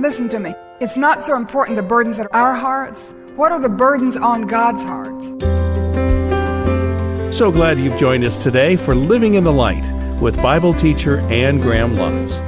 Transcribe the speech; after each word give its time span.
Listen 0.00 0.26
to 0.30 0.40
me. 0.40 0.54
It's 0.80 0.96
not 0.96 1.20
so 1.20 1.36
important 1.36 1.76
the 1.76 1.82
burdens 1.82 2.16
that 2.16 2.26
are 2.32 2.48
our 2.48 2.54
hearts. 2.54 3.12
What 3.36 3.52
are 3.52 3.60
the 3.60 3.68
burdens 3.68 4.16
on 4.16 4.46
God's 4.46 4.82
heart? 4.82 5.22
So 7.32 7.52
glad 7.52 7.78
you've 7.78 7.98
joined 7.98 8.24
us 8.24 8.42
today 8.42 8.76
for 8.76 8.94
Living 8.94 9.34
in 9.34 9.44
the 9.44 9.52
Light 9.52 9.84
with 10.18 10.40
Bible 10.42 10.72
teacher 10.72 11.20
Anne 11.30 11.58
Graham 11.58 11.92
Lotz. 11.92 12.38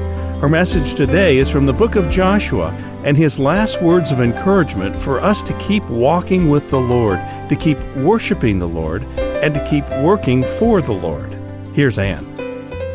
Her 0.41 0.49
message 0.49 0.95
today 0.95 1.37
is 1.37 1.51
from 1.51 1.67
the 1.67 1.73
book 1.75 1.97
of 1.97 2.11
Joshua 2.11 2.71
and 3.05 3.15
his 3.15 3.39
last 3.39 3.83
words 3.83 4.11
of 4.11 4.23
encouragement 4.23 4.97
for 4.97 5.21
us 5.21 5.43
to 5.43 5.59
keep 5.59 5.85
walking 5.91 6.49
with 6.49 6.71
the 6.71 6.81
Lord, 6.81 7.19
to 7.51 7.57
keep 7.57 7.79
worshiping 7.97 8.59
the 8.59 8.69
Lord, 8.69 9.03
and 9.19 9.53
to 9.53 9.69
keep 9.69 9.87
working 10.03 10.45
for 10.45 10.81
the 10.81 10.93
Lord. 10.93 11.31
Here's 11.75 11.99
Anne. 11.99 12.34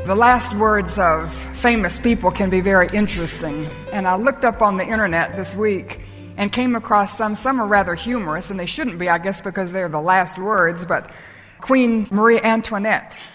The 0.09 0.15
last 0.15 0.55
words 0.55 0.97
of 0.97 1.31
famous 1.31 1.99
people 1.99 2.31
can 2.31 2.49
be 2.49 2.61
very 2.61 2.89
interesting. 2.91 3.67
And 3.93 4.07
I 4.07 4.15
looked 4.15 4.43
up 4.43 4.59
on 4.59 4.75
the 4.75 4.83
internet 4.83 5.35
this 5.35 5.55
week 5.55 5.99
and 6.35 6.51
came 6.51 6.75
across 6.75 7.15
some. 7.15 7.35
Some 7.35 7.61
are 7.61 7.67
rather 7.67 7.93
humorous, 7.93 8.49
and 8.49 8.59
they 8.59 8.65
shouldn't 8.65 8.97
be, 8.97 9.07
I 9.07 9.19
guess, 9.19 9.39
because 9.39 9.71
they're 9.71 9.87
the 9.87 10.01
last 10.01 10.39
words. 10.39 10.83
But 10.83 11.11
Queen 11.61 12.07
Marie 12.09 12.39
Antoinette, 12.41 13.29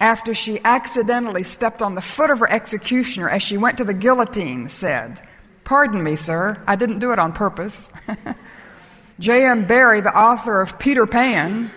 after 0.00 0.34
she 0.34 0.60
accidentally 0.64 1.44
stepped 1.44 1.80
on 1.80 1.94
the 1.94 2.02
foot 2.02 2.28
of 2.28 2.40
her 2.40 2.50
executioner 2.52 3.30
as 3.30 3.42
she 3.42 3.56
went 3.56 3.78
to 3.78 3.84
the 3.84 3.94
guillotine, 3.94 4.68
said, 4.68 5.26
Pardon 5.64 6.02
me, 6.02 6.14
sir, 6.14 6.62
I 6.66 6.76
didn't 6.76 6.98
do 6.98 7.10
it 7.12 7.18
on 7.18 7.32
purpose. 7.32 7.88
J.M. 9.18 9.64
Barrie, 9.64 10.02
the 10.02 10.14
author 10.14 10.60
of 10.60 10.78
Peter 10.78 11.06
Pan, 11.06 11.70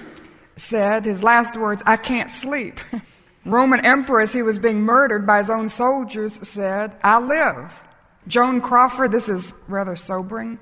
said 0.57 1.05
his 1.05 1.23
last 1.23 1.55
words, 1.55 1.81
I 1.85 1.95
can't 1.95 2.29
sleep. 2.29 2.81
Roman 3.45 3.84
emperor, 3.86 4.22
as 4.22 4.34
he 4.34 4.44
was 4.44 4.59
being 4.59 4.81
murdered 4.81 5.26
by 5.26 5.40
his 5.40 5.49
own 5.49 5.68
soldiers, 5.68 6.40
said, 6.48 6.95
I 7.04 7.20
live. 7.20 7.82
Joan 8.27 8.62
Crawford, 8.62 9.12
this 9.12 9.30
is 9.30 9.54
rather 9.68 9.95
sobering, 9.95 10.59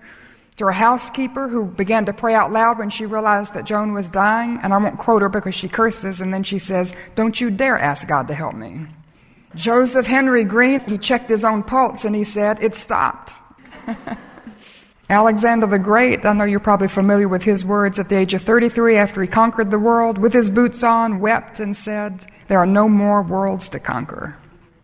to 0.56 0.66
her 0.66 0.72
housekeeper 0.72 1.50
who 1.50 1.66
began 1.66 2.06
to 2.06 2.14
pray 2.14 2.34
out 2.34 2.54
loud 2.54 2.80
when 2.80 2.90
she 2.90 3.06
realized 3.06 3.54
that 3.54 3.66
Joan 3.66 3.94
was 3.94 4.10
dying, 4.10 4.60
and 4.64 4.74
I 4.74 4.78
won't 4.78 4.98
quote 4.98 5.22
her 5.22 5.30
because 5.30 5.56
she 5.56 5.68
curses, 5.68 6.22
and 6.22 6.34
then 6.34 6.44
she 6.44 6.60
says, 6.60 6.96
Don't 7.16 7.40
you 7.40 7.50
dare 7.50 7.78
ask 7.78 8.08
God 8.08 8.28
to 8.28 8.34
help 8.34 8.56
me. 8.56 8.88
Joseph 9.56 10.06
Henry 10.06 10.44
Green, 10.44 10.80
he 10.82 10.98
checked 10.98 11.30
his 11.30 11.44
own 11.44 11.64
pulse 11.64 12.06
and 12.06 12.16
he 12.16 12.24
said, 12.24 12.62
It 12.62 12.76
stopped. 12.76 13.34
Alexander 15.10 15.66
the 15.66 15.80
Great, 15.80 16.24
I 16.24 16.34
know 16.34 16.44
you're 16.44 16.60
probably 16.60 16.88
familiar 16.88 17.28
with 17.28 17.44
his 17.44 17.66
words 17.66 17.98
at 17.98 18.10
the 18.10 18.18
age 18.18 18.36
of 18.36 18.44
33 18.44 18.96
after 18.96 19.22
he 19.22 19.28
conquered 19.28 19.72
the 19.72 19.80
world, 19.80 20.20
with 20.20 20.34
his 20.34 20.52
boots 20.52 20.84
on, 20.84 21.20
wept 21.20 21.60
and 21.60 21.76
said, 21.76 22.28
There 22.50 22.60
are 22.60 22.66
no 22.66 22.90
more 22.90 23.22
worlds 23.22 23.70
to 23.70 23.80
conquer. 23.80 24.36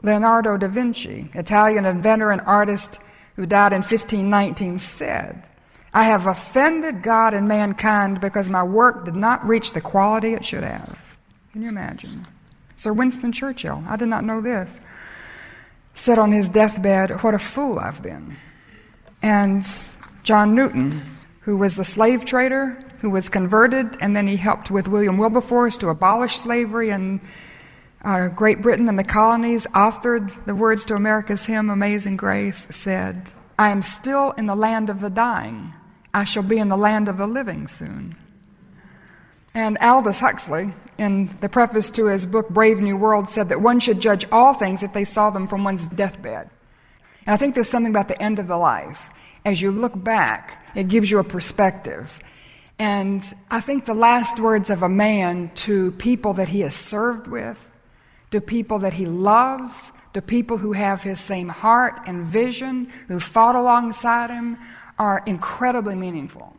Leonardo 0.04 0.56
da 0.56 0.68
Vinci, 0.68 1.32
Italian 1.34 1.84
inventor 1.84 2.30
and 2.30 2.42
artist 2.42 3.00
who 3.36 3.48
died 3.48 3.74
in 3.74 3.82
1519, 3.82 4.78
said, 4.78 5.50
I 5.92 6.04
have 6.04 6.28
offended 6.28 7.02
God 7.02 7.34
and 7.34 7.48
mankind 7.48 8.22
because 8.22 8.52
my 8.52 8.62
work 8.62 9.06
did 9.06 9.16
not 9.16 9.46
reach 9.48 9.74
the 9.74 9.82
quality 9.82 10.34
it 10.34 10.46
should 10.46 10.64
have. 10.64 10.98
Can 11.54 11.64
you 11.64 11.70
imagine? 11.70 12.28
Sir 12.76 12.94
Winston 12.94 13.32
Churchill, 13.32 13.84
I 13.88 13.96
did 13.96 14.10
not 14.10 14.24
know 14.24 14.42
this, 14.42 14.80
said 15.96 16.20
on 16.20 16.32
his 16.32 16.50
deathbed, 16.50 17.24
What 17.24 17.34
a 17.34 17.40
fool 17.40 17.80
I've 17.80 18.04
been. 18.04 18.38
And 19.24 19.68
John 20.22 20.54
Newton, 20.54 21.02
who 21.42 21.58
was 21.58 21.76
the 21.76 21.86
slave 21.86 22.26
trader, 22.26 22.78
who 23.00 23.10
was 23.10 23.28
converted, 23.28 23.98
and 24.02 24.16
then 24.16 24.28
he 24.28 24.36
helped 24.36 24.70
with 24.70 24.88
William 24.88 25.18
Wilberforce 25.18 25.80
to 25.80 25.90
abolish 25.90 26.36
slavery 26.36 26.92
in 26.92 27.22
uh, 28.06 28.30
Great 28.30 28.62
Britain 28.62 28.88
and 28.88 28.98
the 28.98 29.04
colonies, 29.04 29.68
authored 29.74 30.46
the 30.46 30.56
words 30.56 30.86
to 30.86 30.96
America's 30.96 31.46
hymn, 31.46 31.70
Amazing 31.70 32.16
Grace, 32.16 32.68
said, 32.72 33.32
I 33.60 33.70
am 33.70 33.82
still 33.82 34.32
in 34.32 34.46
the 34.46 34.56
land 34.56 34.90
of 34.90 35.02
the 35.02 35.10
dying. 35.10 35.74
I 36.14 36.24
shall 36.24 36.44
be 36.44 36.60
in 36.60 36.70
the 36.70 36.78
land 36.78 37.10
of 37.10 37.18
the 37.18 37.28
living 37.28 37.68
soon. 37.68 38.16
And 39.54 39.78
Aldous 39.82 40.20
Huxley, 40.20 40.74
in 40.98 41.36
the 41.42 41.50
preface 41.50 41.90
to 41.92 42.06
his 42.06 42.26
book 42.26 42.50
Brave 42.50 42.80
New 42.80 42.96
World, 42.96 43.28
said 43.28 43.50
that 43.50 43.62
one 43.62 43.80
should 43.80 44.00
judge 44.00 44.26
all 44.32 44.54
things 44.54 44.84
if 44.84 44.94
they 44.94 45.04
saw 45.04 45.30
them 45.30 45.48
from 45.48 45.64
one's 45.64 45.88
deathbed. 45.88 46.50
And 47.26 47.34
I 47.34 47.38
think 47.38 47.56
there's 47.56 47.70
something 47.70 47.92
about 47.92 48.08
the 48.08 48.22
end 48.22 48.40
of 48.40 48.48
the 48.48 48.58
life 48.58 49.10
as 49.46 49.62
you 49.62 49.72
look 49.72 50.04
back, 50.04 50.66
it 50.74 50.88
gives 50.88 51.10
you 51.10 51.20
a 51.20 51.24
perspective. 51.24 52.20
And 52.80 53.24
I 53.50 53.62
think 53.62 53.86
the 53.86 53.94
last 53.94 54.40
words 54.40 54.70
of 54.70 54.82
a 54.82 54.90
man 54.90 55.52
to 55.56 55.92
people 55.92 56.34
that 56.34 56.50
he 56.50 56.62
has 56.62 56.76
served 56.76 57.28
with, 57.28 57.70
to 58.36 58.42
people 58.42 58.80
that 58.80 58.94
he 58.94 59.06
loves, 59.06 59.94
to 60.12 60.22
people 60.22 60.58
who 60.58 60.74
have 60.74 61.02
his 61.02 61.22
same 61.22 61.48
heart 61.48 62.02
and 62.06 62.26
vision, 62.26 62.92
who 63.08 63.18
fought 63.18 63.56
alongside 63.56 64.30
him, 64.30 64.58
are 65.00 65.24
incredibly 65.26 65.96
meaningful. 65.96 66.54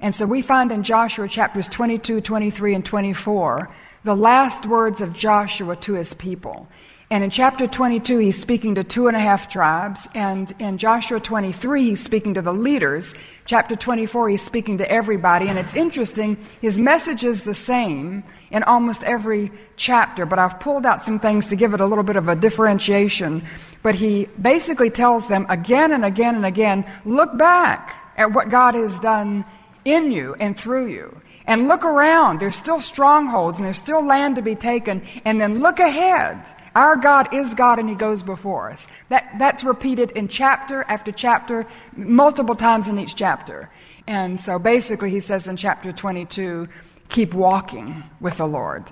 And 0.00 0.14
so 0.14 0.26
we 0.26 0.42
find 0.42 0.70
in 0.70 0.82
Joshua 0.82 1.26
chapters 1.26 1.66
22, 1.70 2.20
23, 2.20 2.74
and 2.74 2.84
24 2.84 3.74
the 4.04 4.14
last 4.14 4.66
words 4.66 5.00
of 5.00 5.14
Joshua 5.14 5.76
to 5.76 5.94
his 5.94 6.12
people. 6.12 6.68
And 7.10 7.22
in 7.22 7.28
chapter 7.28 7.66
22, 7.66 8.18
he's 8.18 8.40
speaking 8.40 8.76
to 8.76 8.84
two 8.84 9.08
and 9.08 9.16
a 9.16 9.20
half 9.20 9.48
tribes. 9.48 10.08
And 10.14 10.50
in 10.58 10.78
Joshua 10.78 11.20
23, 11.20 11.84
he's 11.84 12.02
speaking 12.02 12.34
to 12.34 12.42
the 12.42 12.52
leaders. 12.52 13.14
Chapter 13.44 13.76
24, 13.76 14.30
he's 14.30 14.42
speaking 14.42 14.78
to 14.78 14.90
everybody. 14.90 15.48
And 15.48 15.58
it's 15.58 15.74
interesting, 15.74 16.38
his 16.62 16.80
message 16.80 17.22
is 17.22 17.44
the 17.44 17.54
same 17.54 18.24
in 18.50 18.62
almost 18.62 19.04
every 19.04 19.52
chapter, 19.76 20.24
but 20.24 20.38
I've 20.38 20.58
pulled 20.60 20.86
out 20.86 21.02
some 21.02 21.20
things 21.20 21.48
to 21.48 21.56
give 21.56 21.74
it 21.74 21.80
a 21.80 21.86
little 21.86 22.04
bit 22.04 22.16
of 22.16 22.28
a 22.28 22.36
differentiation. 22.36 23.44
But 23.82 23.94
he 23.94 24.28
basically 24.40 24.90
tells 24.90 25.28
them 25.28 25.44
again 25.50 25.92
and 25.92 26.04
again 26.06 26.36
and 26.36 26.46
again 26.46 26.90
look 27.04 27.36
back 27.36 28.14
at 28.16 28.32
what 28.32 28.48
God 28.48 28.74
has 28.74 28.98
done 28.98 29.44
in 29.84 30.10
you 30.10 30.36
and 30.40 30.56
through 30.56 30.86
you. 30.86 31.20
And 31.46 31.68
look 31.68 31.84
around. 31.84 32.40
There's 32.40 32.56
still 32.56 32.80
strongholds 32.80 33.58
and 33.58 33.66
there's 33.66 33.76
still 33.76 34.02
land 34.02 34.36
to 34.36 34.42
be 34.42 34.54
taken. 34.54 35.02
And 35.26 35.38
then 35.38 35.58
look 35.60 35.78
ahead 35.78 36.42
our 36.74 36.96
God 36.96 37.32
is 37.32 37.54
God 37.54 37.78
and 37.78 37.88
He 37.88 37.94
goes 37.94 38.22
before 38.22 38.70
us. 38.70 38.86
That, 39.08 39.36
that's 39.38 39.64
repeated 39.64 40.10
in 40.12 40.28
chapter 40.28 40.84
after 40.88 41.12
chapter, 41.12 41.66
multiple 41.96 42.56
times 42.56 42.88
in 42.88 42.98
each 42.98 43.14
chapter. 43.14 43.70
And 44.06 44.38
so 44.38 44.58
basically, 44.58 45.10
He 45.10 45.20
says 45.20 45.46
in 45.46 45.56
chapter 45.56 45.92
22, 45.92 46.68
keep 47.08 47.34
walking 47.34 48.04
with 48.20 48.38
the 48.38 48.46
Lord. 48.46 48.84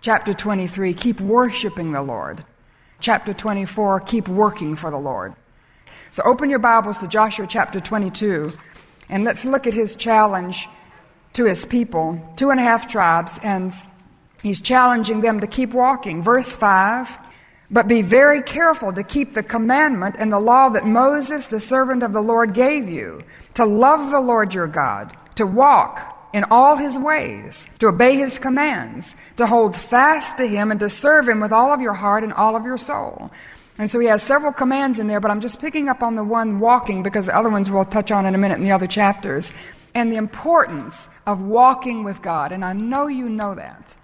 Chapter 0.00 0.32
23, 0.32 0.94
keep 0.94 1.20
worshiping 1.20 1.92
the 1.92 2.02
Lord. 2.02 2.44
Chapter 3.00 3.34
24, 3.34 4.00
keep 4.00 4.28
working 4.28 4.76
for 4.76 4.90
the 4.90 4.96
Lord. 4.96 5.34
So 6.10 6.22
open 6.24 6.50
your 6.50 6.58
Bibles 6.58 6.98
to 6.98 7.08
Joshua 7.08 7.46
chapter 7.48 7.80
22, 7.80 8.52
and 9.08 9.24
let's 9.24 9.44
look 9.44 9.66
at 9.66 9.74
his 9.74 9.96
challenge 9.96 10.68
to 11.32 11.46
his 11.46 11.64
people, 11.64 12.32
two 12.36 12.50
and 12.50 12.60
a 12.60 12.62
half 12.62 12.86
tribes, 12.86 13.40
and 13.42 13.72
He's 14.42 14.60
challenging 14.60 15.20
them 15.20 15.40
to 15.40 15.46
keep 15.46 15.72
walking. 15.72 16.22
Verse 16.22 16.56
5 16.56 17.16
But 17.70 17.88
be 17.88 18.02
very 18.02 18.42
careful 18.42 18.92
to 18.92 19.02
keep 19.02 19.34
the 19.34 19.42
commandment 19.42 20.16
and 20.18 20.32
the 20.32 20.40
law 20.40 20.68
that 20.70 20.86
Moses, 20.86 21.46
the 21.46 21.60
servant 21.60 22.02
of 22.02 22.12
the 22.12 22.20
Lord, 22.20 22.54
gave 22.54 22.88
you 22.88 23.22
to 23.54 23.64
love 23.64 24.10
the 24.10 24.20
Lord 24.20 24.54
your 24.54 24.66
God, 24.66 25.16
to 25.36 25.46
walk 25.46 26.08
in 26.32 26.44
all 26.44 26.76
his 26.76 26.98
ways, 26.98 27.66
to 27.78 27.88
obey 27.88 28.16
his 28.16 28.38
commands, 28.38 29.14
to 29.36 29.46
hold 29.46 29.76
fast 29.76 30.38
to 30.38 30.46
him, 30.46 30.70
and 30.70 30.80
to 30.80 30.88
serve 30.88 31.28
him 31.28 31.40
with 31.40 31.52
all 31.52 31.72
of 31.72 31.80
your 31.80 31.92
heart 31.92 32.24
and 32.24 32.32
all 32.32 32.56
of 32.56 32.64
your 32.64 32.78
soul. 32.78 33.30
And 33.78 33.90
so 33.90 33.98
he 33.98 34.06
has 34.06 34.22
several 34.22 34.52
commands 34.52 34.98
in 34.98 35.08
there, 35.08 35.20
but 35.20 35.30
I'm 35.30 35.40
just 35.40 35.60
picking 35.60 35.88
up 35.88 36.02
on 36.02 36.14
the 36.14 36.24
one 36.24 36.58
walking 36.58 37.02
because 37.02 37.26
the 37.26 37.36
other 37.36 37.50
ones 37.50 37.70
we'll 37.70 37.84
touch 37.84 38.10
on 38.10 38.26
in 38.26 38.34
a 38.34 38.38
minute 38.38 38.58
in 38.58 38.64
the 38.64 38.72
other 38.72 38.86
chapters. 38.86 39.52
And 39.94 40.10
the 40.10 40.16
importance 40.16 41.08
of 41.26 41.42
walking 41.42 42.02
with 42.02 42.22
God. 42.22 42.52
And 42.52 42.64
I 42.64 42.72
know 42.72 43.08
you 43.08 43.28
know 43.28 43.54
that. 43.54 43.94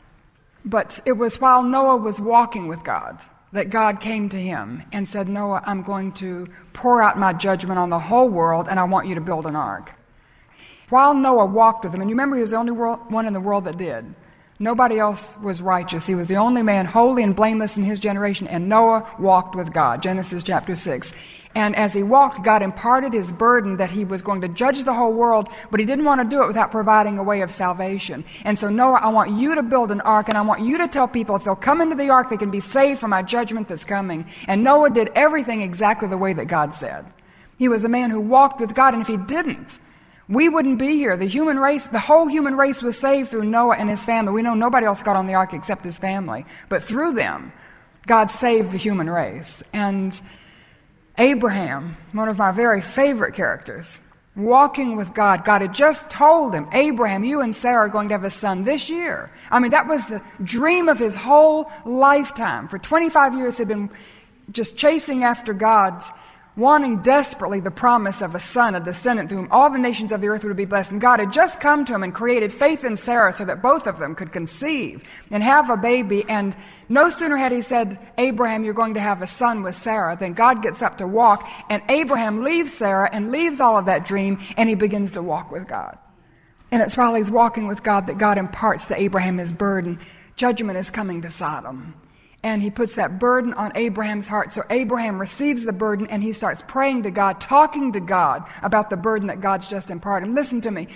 But 0.65 1.01
it 1.07 1.13
was 1.13 1.41
while 1.41 1.63
Noah 1.63 1.97
was 1.97 2.21
walking 2.21 2.69
with 2.69 2.85
God 2.85 3.21
that 3.53 3.71
God 3.71 4.01
came 4.01 4.29
to 4.29 4.37
him 4.37 4.83
and 4.93 5.09
said, 5.09 5.29
Noah, 5.29 5.63
I'm 5.65 5.83
going 5.83 6.13
to 6.15 6.47
pour 6.73 7.03
out 7.03 7.19
my 7.19 7.33
judgment 7.33 7.79
on 7.79 7.91
the 7.91 7.99
whole 7.99 8.29
world, 8.29 8.69
and 8.69 8.79
I 8.79 8.85
want 8.85 9.07
you 9.07 9.15
to 9.15 9.21
build 9.21 9.47
an 9.47 9.57
ark. 9.57 9.95
While 10.91 11.15
Noah 11.15 11.47
walked 11.47 11.85
with 11.85 11.95
him, 11.95 12.01
and 12.01 12.11
you 12.11 12.15
remember 12.15 12.37
he 12.37 12.41
was 12.41 12.51
the 12.51 12.57
only 12.57 12.73
one 12.73 13.27
in 13.27 13.33
the 13.33 13.41
world 13.41 13.65
that 13.65 13.79
did. 13.79 14.15
Nobody 14.61 14.99
else 14.99 15.39
was 15.41 15.63
righteous. 15.63 16.05
He 16.05 16.17
was 16.17 16.27
the 16.27 16.35
only 16.35 16.63
man 16.63 16.85
holy 16.85 17.23
and 17.23 17.37
blameless 17.37 17.77
in 17.77 17.85
his 17.85 18.01
generation, 18.01 18.49
and 18.49 18.69
Noah 18.69 19.09
walked 19.17 19.55
with 19.55 19.73
God. 19.73 20.03
Genesis 20.03 20.43
chapter 20.43 20.75
6. 20.75 21.13
And 21.55 21.77
as 21.77 21.95
he 21.95 22.03
walked, 22.03 22.43
God 22.43 22.61
imparted 22.61 23.13
his 23.13 23.33
burden 23.33 23.77
that 23.77 23.91
he 23.91 24.05
was 24.05 24.21
going 24.21 24.41
to 24.41 24.49
judge 24.49 24.83
the 24.83 24.93
whole 24.93 25.13
world, 25.13 25.49
but 25.71 25.79
he 25.79 25.87
didn't 25.87 26.05
want 26.05 26.21
to 26.21 26.27
do 26.29 26.43
it 26.43 26.49
without 26.49 26.73
providing 26.73 27.19
a 27.19 27.23
way 27.23 27.41
of 27.43 27.53
salvation. 27.53 28.25
And 28.45 28.59
so, 28.59 28.69
Noah, 28.69 28.99
I 29.01 29.09
want 29.11 29.31
you 29.31 29.55
to 29.55 29.63
build 29.63 29.93
an 29.93 30.01
ark, 30.01 30.29
and 30.29 30.37
I 30.37 30.43
want 30.43 30.63
you 30.63 30.77
to 30.79 30.89
tell 30.89 31.07
people 31.07 31.37
if 31.37 31.45
they'll 31.45 31.55
come 31.55 31.81
into 31.81 31.95
the 31.95 32.11
ark, 32.11 32.29
they 32.29 32.37
can 32.37 32.51
be 32.51 32.61
saved 32.61 32.99
from 32.99 33.11
my 33.11 33.23
judgment 33.23 33.69
that's 33.69 33.85
coming. 33.85 34.27
And 34.49 34.65
Noah 34.65 34.91
did 34.91 35.13
everything 35.15 35.61
exactly 35.63 36.09
the 36.09 36.19
way 36.19 36.33
that 36.33 36.47
God 36.47 36.75
said. 36.75 37.07
He 37.59 37.69
was 37.69 37.85
a 37.85 37.89
man 37.89 38.11
who 38.11 38.21
walked 38.21 38.61
with 38.61 38.75
God, 38.75 38.95
and 38.95 39.03
if 39.03 39.09
he 39.09 39.19
didn't, 39.19 39.79
we 40.29 40.49
wouldn't 40.49 40.79
be 40.79 40.95
here. 40.97 41.17
The 41.17 41.27
human 41.27 41.59
race, 41.59 41.87
the 41.87 41.99
whole 41.99 42.27
human 42.27 42.57
race 42.57 42.83
was 42.83 42.99
saved 42.99 43.31
through 43.31 43.45
Noah 43.45 43.77
and 43.77 43.89
his 43.89 44.05
family. 44.05 44.33
We 44.33 44.43
know 44.43 44.55
nobody 44.55 44.87
else 44.87 45.03
got 45.03 45.17
on 45.17 45.27
the 45.27 45.35
ark 45.35 45.55
except 45.55 45.85
his 45.85 45.99
family. 45.99 46.45
But 46.69 46.85
through 46.85 47.15
them, 47.15 47.53
God 48.07 48.31
saved 48.31 48.73
the 48.73 48.79
human 48.79 49.09
race. 49.09 49.63
And 49.73 50.19
Abraham, 51.17 51.97
one 52.13 52.29
of 52.29 52.37
my 52.37 52.53
very 52.53 52.83
favorite 52.83 53.35
characters, 53.35 54.01
walking 54.37 54.97
with 54.97 55.15
God. 55.15 55.45
God 55.45 55.63
had 55.63 55.75
just 55.75 56.09
told 56.11 56.55
him, 56.55 56.69
Abraham, 56.73 57.25
you 57.25 57.41
and 57.41 57.55
Sarah 57.55 57.87
are 57.87 57.89
going 57.89 58.09
to 58.09 58.15
have 58.15 58.25
a 58.25 58.31
son 58.31 58.65
this 58.65 58.89
year. 58.89 59.31
I 59.51 59.59
mean, 59.59 59.73
that 59.73 59.89
was 59.89 60.07
the 60.07 60.23
dream 60.45 60.89
of 60.89 60.99
his 60.99 61.15
whole 61.15 61.71
lifetime. 61.85 62.69
For 62.69 62.79
25 62.79 63.35
years, 63.35 63.59
he'd 63.59 63.69
been 63.69 63.91
just 64.53 64.77
chasing 64.77 65.25
after 65.25 65.53
God 65.53 66.03
wanting 66.59 67.01
desperately 67.03 67.61
the 67.61 67.71
promise 67.71 68.21
of 68.21 68.35
a 68.35 68.41
son, 68.41 68.75
a 68.75 68.81
descendant 68.81 69.29
through 69.29 69.39
whom 69.39 69.49
all 69.53 69.71
the 69.71 69.79
nations 69.79 70.11
of 70.11 70.21
the 70.21 70.27
earth 70.27 70.43
would 70.43 70.57
be 70.57 70.65
blessed. 70.65 70.91
And 70.91 71.01
God 71.01 71.21
had 71.21 71.33
just 71.33 71.61
come 71.61 71.85
to 71.85 71.95
him 71.95 72.03
and 72.03 72.13
created 72.13 72.53
faith 72.53 72.83
in 72.83 72.97
Sarah 72.97 73.33
so 73.33 73.45
that 73.45 73.63
both 73.63 73.87
of 73.87 73.99
them 73.99 74.17
could 74.17 74.33
conceive 74.33 75.05
and 75.31 75.43
have 75.43 75.71
a 75.71 75.77
baby. 75.77 76.25
And 76.29 76.57
no 76.89 77.11
sooner 77.11 77.37
had 77.37 77.53
he 77.53 77.63
said, 77.63 77.99
Abraham, 78.19 78.65
you're 78.65 78.75
going 78.75 78.95
to 78.95 79.01
have 79.01 79.23
a 79.23 79.27
son 79.27 79.63
with 79.63 79.77
Sarah, 79.77 80.17
than 80.17 80.33
God 80.33 80.61
gets 80.61 80.83
up 80.83 80.99
to 80.99 81.07
walk. 81.07 81.49
And 81.71 81.81
Abraham 81.89 82.43
leaves 82.43 82.73
Sarah 82.73 83.09
and 83.13 83.31
leaves 83.31 83.61
all 83.61 83.79
of 83.79 83.87
that 83.87 84.05
dream 84.05 84.41
and 84.57 84.69
he 84.69 84.75
begins 84.75 85.13
to 85.13 85.23
walk 85.23 85.53
with 85.53 85.69
God. 85.69 85.97
And 86.73 86.83
it's 86.83 86.97
while 86.97 87.15
he's 87.15 87.31
walking 87.31 87.69
with 87.69 87.85
God 87.85 88.09
that 88.09 88.19
God 88.19 88.37
imparts 88.37 88.89
to 88.89 89.01
Abraham 89.01 89.39
his 89.39 89.53
burden. 89.53 90.01
Judgment 90.35 90.77
is 90.77 90.91
coming 90.91 91.23
to 91.23 91.31
Sodom 91.31 91.95
and 92.43 92.63
he 92.63 92.71
puts 92.71 92.95
that 92.95 93.19
burden 93.19 93.53
on 93.55 93.73
Abraham's 93.75 94.29
heart. 94.29 94.53
So 94.53 94.63
Abraham 94.71 95.19
receives 95.19 95.65
the 95.65 95.73
burden 95.73 96.07
and 96.07 96.23
he 96.23 96.33
starts 96.33 96.63
praying 96.67 97.03
to 97.03 97.11
God, 97.11 97.41
talking 97.41 97.93
to 97.93 98.01
God 98.01 98.45
about 98.63 98.91
the 98.91 98.97
burden 98.97 99.27
that 99.27 99.41
God's 99.41 99.67
just 99.67 99.91
imparted. 99.91 100.29
And 100.29 100.35
listen 100.37 100.61
to 100.63 100.71
me. 100.71 100.89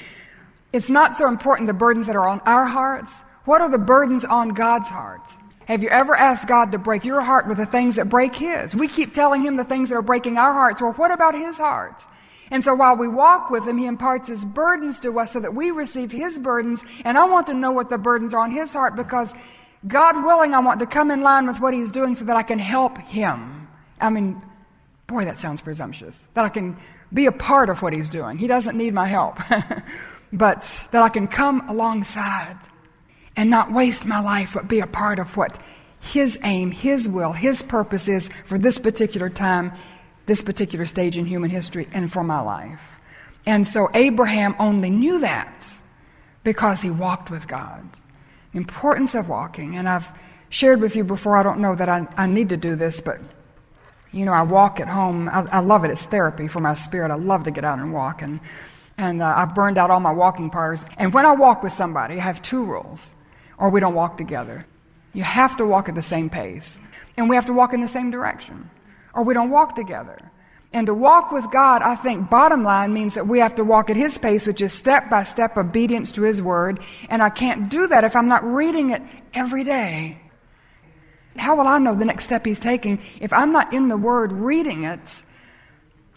It's 0.72 0.88
not 0.88 1.14
so 1.14 1.28
important 1.28 1.66
the 1.66 1.74
burdens 1.74 2.06
that 2.06 2.16
are 2.16 2.28
on 2.28 2.40
our 2.40 2.66
hearts. 2.66 3.20
What 3.44 3.60
are 3.60 3.68
the 3.68 3.78
burdens 3.78 4.24
on 4.24 4.50
God's 4.50 4.88
heart? 4.88 5.26
Have 5.66 5.82
you 5.82 5.88
ever 5.88 6.14
asked 6.14 6.48
God 6.48 6.72
to 6.72 6.78
break 6.78 7.04
your 7.04 7.20
heart 7.20 7.46
with 7.46 7.58
the 7.58 7.66
things 7.66 7.96
that 7.96 8.08
break 8.08 8.34
His? 8.34 8.74
We 8.74 8.88
keep 8.88 9.12
telling 9.12 9.42
Him 9.42 9.56
the 9.56 9.64
things 9.64 9.90
that 9.90 9.96
are 9.96 10.02
breaking 10.02 10.38
our 10.38 10.52
hearts. 10.52 10.80
Well, 10.80 10.92
what 10.92 11.12
about 11.12 11.34
His 11.34 11.58
heart? 11.58 12.02
And 12.50 12.62
so 12.62 12.74
while 12.74 12.96
we 12.96 13.08
walk 13.08 13.50
with 13.50 13.66
Him, 13.66 13.78
He 13.78 13.86
imparts 13.86 14.28
His 14.28 14.44
burdens 14.44 15.00
to 15.00 15.18
us 15.18 15.32
so 15.32 15.40
that 15.40 15.54
we 15.54 15.70
receive 15.70 16.10
His 16.12 16.38
burdens. 16.38 16.84
And 17.04 17.16
I 17.16 17.24
want 17.24 17.46
to 17.48 17.54
know 17.54 17.72
what 17.72 17.90
the 17.90 17.98
burdens 17.98 18.34
are 18.34 18.40
on 18.40 18.50
His 18.50 18.72
heart 18.72 18.96
because 18.96 19.32
God 19.86 20.24
willing, 20.24 20.54
I 20.54 20.60
want 20.60 20.80
to 20.80 20.86
come 20.86 21.10
in 21.10 21.22
line 21.22 21.46
with 21.46 21.60
what 21.60 21.74
He's 21.74 21.90
doing 21.90 22.14
so 22.14 22.24
that 22.24 22.36
I 22.36 22.42
can 22.42 22.58
help 22.58 22.98
Him. 22.98 23.68
I 24.00 24.10
mean, 24.10 24.40
boy, 25.06 25.24
that 25.24 25.40
sounds 25.40 25.60
presumptuous. 25.60 26.24
That 26.34 26.44
I 26.44 26.48
can 26.48 26.76
be 27.12 27.26
a 27.26 27.32
part 27.32 27.68
of 27.68 27.82
what 27.82 27.92
He's 27.92 28.08
doing. 28.08 28.38
He 28.38 28.46
doesn't 28.46 28.76
need 28.76 28.94
my 28.94 29.06
help. 29.06 29.38
but 30.32 30.88
that 30.92 31.02
I 31.02 31.08
can 31.08 31.26
come 31.26 31.68
alongside 31.68 32.58
and 33.36 33.50
not 33.50 33.72
waste 33.72 34.06
my 34.06 34.20
life, 34.20 34.52
but 34.54 34.68
be 34.68 34.80
a 34.80 34.86
part 34.86 35.18
of 35.18 35.36
what 35.36 35.58
His 36.00 36.38
aim, 36.44 36.70
His 36.70 37.08
will, 37.08 37.32
His 37.32 37.62
purpose 37.62 38.08
is 38.08 38.30
for 38.46 38.58
this 38.58 38.78
particular 38.78 39.28
time, 39.28 39.72
this 40.26 40.42
particular 40.42 40.86
stage 40.86 41.16
in 41.16 41.26
human 41.26 41.50
history, 41.50 41.88
and 41.92 42.12
for 42.12 42.22
my 42.22 42.40
life. 42.40 42.82
And 43.46 43.66
so 43.66 43.90
Abraham 43.94 44.54
only 44.58 44.90
knew 44.90 45.20
that 45.20 45.66
because 46.44 46.80
he 46.80 46.90
walked 46.90 47.30
with 47.30 47.48
God 47.48 47.88
importance 48.54 49.14
of 49.14 49.28
walking. 49.28 49.76
And 49.76 49.88
I've 49.88 50.08
shared 50.48 50.80
with 50.80 50.96
you 50.96 51.04
before, 51.04 51.36
I 51.36 51.42
don't 51.42 51.60
know 51.60 51.74
that 51.74 51.88
I, 51.88 52.06
I 52.16 52.26
need 52.26 52.50
to 52.50 52.56
do 52.56 52.76
this, 52.76 53.00
but 53.00 53.20
you 54.12 54.26
know, 54.26 54.32
I 54.32 54.42
walk 54.42 54.78
at 54.78 54.88
home. 54.88 55.28
I, 55.28 55.46
I, 55.50 55.60
love 55.60 55.84
it. 55.84 55.90
It's 55.90 56.04
therapy 56.04 56.46
for 56.46 56.60
my 56.60 56.74
spirit. 56.74 57.10
I 57.10 57.14
love 57.14 57.44
to 57.44 57.50
get 57.50 57.64
out 57.64 57.78
and 57.78 57.92
walk. 57.92 58.20
And, 58.20 58.40
and 58.98 59.22
uh, 59.22 59.34
I've 59.34 59.54
burned 59.54 59.78
out 59.78 59.90
all 59.90 60.00
my 60.00 60.12
walking 60.12 60.50
partners. 60.50 60.84
And 60.98 61.14
when 61.14 61.24
I 61.24 61.32
walk 61.32 61.62
with 61.62 61.72
somebody, 61.72 62.16
I 62.16 62.20
have 62.20 62.42
two 62.42 62.64
rules, 62.64 63.14
or 63.56 63.70
we 63.70 63.80
don't 63.80 63.94
walk 63.94 64.18
together. 64.18 64.66
You 65.14 65.22
have 65.22 65.56
to 65.56 65.66
walk 65.66 65.88
at 65.88 65.94
the 65.94 66.02
same 66.02 66.28
pace, 66.28 66.78
and 67.16 67.28
we 67.28 67.36
have 67.36 67.46
to 67.46 67.52
walk 67.52 67.72
in 67.72 67.80
the 67.80 67.88
same 67.88 68.10
direction, 68.10 68.68
or 69.14 69.22
we 69.22 69.34
don't 69.34 69.50
walk 69.50 69.74
together. 69.74 70.30
And 70.74 70.86
to 70.86 70.94
walk 70.94 71.32
with 71.32 71.50
God, 71.50 71.82
I 71.82 71.96
think, 71.96 72.30
bottom 72.30 72.62
line 72.62 72.94
means 72.94 73.14
that 73.14 73.26
we 73.26 73.40
have 73.40 73.54
to 73.56 73.64
walk 73.64 73.90
at 73.90 73.96
His 73.96 74.16
pace, 74.16 74.46
which 74.46 74.62
is 74.62 74.72
step 74.72 75.10
by 75.10 75.24
step 75.24 75.56
obedience 75.56 76.12
to 76.12 76.22
His 76.22 76.40
Word. 76.40 76.80
And 77.10 77.22
I 77.22 77.28
can't 77.28 77.68
do 77.68 77.86
that 77.88 78.04
if 78.04 78.16
I'm 78.16 78.28
not 78.28 78.42
reading 78.44 78.90
it 78.90 79.02
every 79.34 79.64
day. 79.64 80.18
How 81.36 81.56
will 81.56 81.66
I 81.66 81.78
know 81.78 81.94
the 81.94 82.04
next 82.04 82.24
step 82.24 82.46
He's 82.46 82.60
taking 82.60 83.02
if 83.20 83.32
I'm 83.32 83.52
not 83.52 83.72
in 83.74 83.88
the 83.88 83.96
Word 83.96 84.32
reading 84.32 84.84
it, 84.84 85.22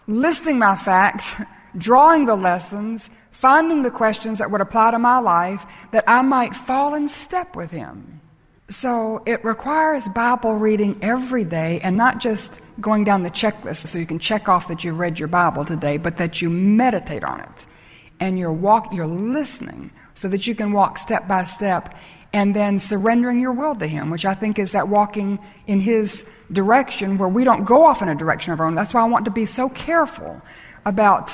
listing 0.08 0.58
my 0.58 0.78
facts, 0.78 1.36
drawing 1.78 2.26
the 2.26 2.36
lessons, 2.36 3.10
finding 3.32 3.82
the 3.82 3.92
questions 3.92 4.40
that 4.40 4.52
would 4.52 4.62
apply 4.62 4.92
to 4.92 5.00
my 5.00 5.20
life, 5.20 5.66
that 5.92 6.06
I 6.08 6.22
might 6.22 6.56
fall 6.56 6.96
in 6.96 7.10
step 7.10 7.58
with 7.58 7.72
Him? 7.72 8.22
So 8.70 9.22
it 9.28 9.46
requires 9.46 10.08
Bible 10.08 10.56
reading 10.56 10.98
every 11.02 11.44
day 11.44 11.80
and 11.82 11.96
not 11.96 12.20
just 12.20 12.60
going 12.82 13.04
down 13.04 13.22
the 13.22 13.30
checklist 13.30 13.88
so 13.88 14.00
you 14.00 14.08
can 14.08 14.18
check 14.18 14.50
off 14.50 14.68
that 14.70 14.84
you've 14.84 14.98
read 14.98 15.20
your 15.20 15.28
Bible 15.28 15.66
today, 15.66 15.98
but 15.98 16.18
that 16.18 16.42
you 16.42 16.50
meditate 16.50 17.24
on 17.24 17.42
it 17.42 17.68
and 18.20 18.40
you're 18.40 18.54
walk 18.54 18.92
you're 18.92 19.06
listening 19.06 19.92
so 20.16 20.28
that 20.30 20.48
you 20.48 20.56
can 20.56 20.72
walk 20.72 20.98
step 20.98 21.28
by 21.28 21.46
step 21.46 21.94
and 22.34 22.56
then 22.56 22.80
surrendering 22.80 23.40
your 23.40 23.54
will 23.54 23.76
to 23.76 23.88
him, 23.88 24.10
which 24.10 24.26
I 24.26 24.34
think 24.34 24.58
is 24.58 24.72
that 24.72 24.88
walking 24.88 25.40
in 25.68 25.80
his 25.80 26.26
direction 26.52 27.18
where 27.18 27.30
we 27.30 27.44
don't 27.44 27.66
go 27.66 27.84
off 27.84 28.02
in 28.02 28.10
a 28.10 28.16
direction 28.16 28.52
of 28.52 28.60
our 28.60 28.66
own. 28.66 28.76
That's 28.76 28.94
why 28.94 29.02
I 29.02 29.06
want 29.06 29.26
to 29.26 29.32
be 29.32 29.46
so 29.46 29.70
careful 29.70 30.42
about 30.86 31.34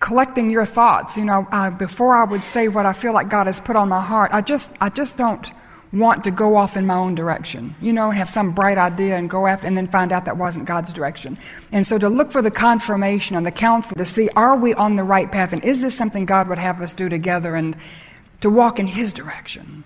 collecting 0.00 0.50
your 0.50 0.64
thoughts. 0.64 1.18
You 1.18 1.26
know, 1.26 1.46
uh, 1.52 1.70
before 1.70 2.16
I 2.16 2.24
would 2.24 2.42
say 2.42 2.68
what 2.68 2.86
I 2.86 2.94
feel 2.94 3.12
like 3.12 3.28
God 3.28 3.46
has 3.46 3.60
put 3.60 3.76
on 3.76 3.88
my 3.88 4.00
heart, 4.00 4.30
I 4.32 4.40
just 4.40 4.70
I 4.80 4.88
just 4.88 5.18
don't 5.18 5.50
want 5.92 6.24
to 6.24 6.30
go 6.30 6.56
off 6.56 6.76
in 6.76 6.86
my 6.86 6.94
own 6.94 7.14
direction, 7.14 7.74
you 7.80 7.92
know, 7.92 8.10
and 8.10 8.18
have 8.18 8.30
some 8.30 8.52
bright 8.52 8.78
idea 8.78 9.16
and 9.16 9.28
go 9.28 9.46
after, 9.46 9.66
and 9.66 9.76
then 9.76 9.88
find 9.88 10.12
out 10.12 10.24
that 10.24 10.36
wasn't 10.36 10.64
God's 10.66 10.92
direction. 10.92 11.36
And 11.72 11.86
so 11.86 11.98
to 11.98 12.08
look 12.08 12.30
for 12.30 12.42
the 12.42 12.50
confirmation 12.50 13.36
and 13.36 13.44
the 13.44 13.50
counsel 13.50 13.96
to 13.96 14.04
see, 14.04 14.28
are 14.36 14.56
we 14.56 14.72
on 14.74 14.94
the 14.94 15.02
right 15.02 15.30
path? 15.30 15.52
And 15.52 15.64
is 15.64 15.80
this 15.80 15.96
something 15.96 16.26
God 16.26 16.48
would 16.48 16.58
have 16.58 16.80
us 16.80 16.94
do 16.94 17.08
together 17.08 17.56
and 17.56 17.76
to 18.40 18.50
walk 18.50 18.78
in 18.78 18.86
His 18.86 19.12
direction? 19.12 19.82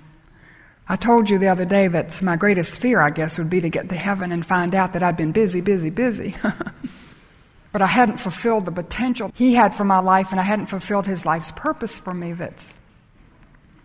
I 0.86 0.96
told 0.96 1.30
you 1.30 1.38
the 1.38 1.48
other 1.48 1.64
day 1.64 1.88
that 1.88 2.20
my 2.20 2.36
greatest 2.36 2.78
fear, 2.78 3.00
I 3.00 3.08
guess, 3.08 3.38
would 3.38 3.48
be 3.48 3.62
to 3.62 3.70
get 3.70 3.88
to 3.88 3.94
heaven 3.94 4.30
and 4.30 4.44
find 4.44 4.74
out 4.74 4.92
that 4.92 5.02
I'd 5.02 5.16
been 5.16 5.32
busy, 5.32 5.62
busy, 5.62 5.88
busy. 5.88 6.36
but 7.72 7.80
I 7.80 7.86
hadn't 7.86 8.18
fulfilled 8.18 8.66
the 8.66 8.72
potential 8.72 9.32
He 9.34 9.54
had 9.54 9.74
for 9.74 9.84
my 9.84 10.00
life, 10.00 10.32
and 10.32 10.38
I 10.38 10.42
hadn't 10.42 10.66
fulfilled 10.66 11.06
His 11.06 11.24
life's 11.24 11.50
purpose 11.52 11.98
for 11.98 12.12
me 12.12 12.34
that 12.34 12.70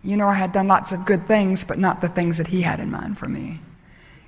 you 0.02 0.16
know, 0.16 0.28
I 0.28 0.34
had 0.34 0.52
done 0.52 0.68
lots 0.68 0.92
of 0.92 1.04
good 1.04 1.26
things, 1.26 1.64
but 1.64 1.78
not 1.78 2.00
the 2.00 2.08
things 2.08 2.38
that 2.38 2.46
He 2.46 2.62
had 2.62 2.80
in 2.80 2.90
mind 2.90 3.18
for 3.18 3.28
me. 3.28 3.60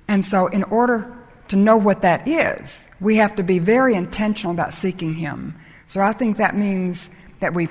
And 0.07 0.25
so, 0.25 0.47
in 0.47 0.63
order 0.63 1.11
to 1.47 1.55
know 1.55 1.77
what 1.77 2.01
that 2.01 2.27
is, 2.27 2.87
we 2.99 3.17
have 3.17 3.35
to 3.35 3.43
be 3.43 3.59
very 3.59 3.95
intentional 3.95 4.53
about 4.53 4.73
seeking 4.73 5.15
Him. 5.15 5.55
So, 5.85 6.01
I 6.01 6.13
think 6.13 6.37
that 6.37 6.55
means 6.55 7.09
that 7.39 7.53
we, 7.53 7.69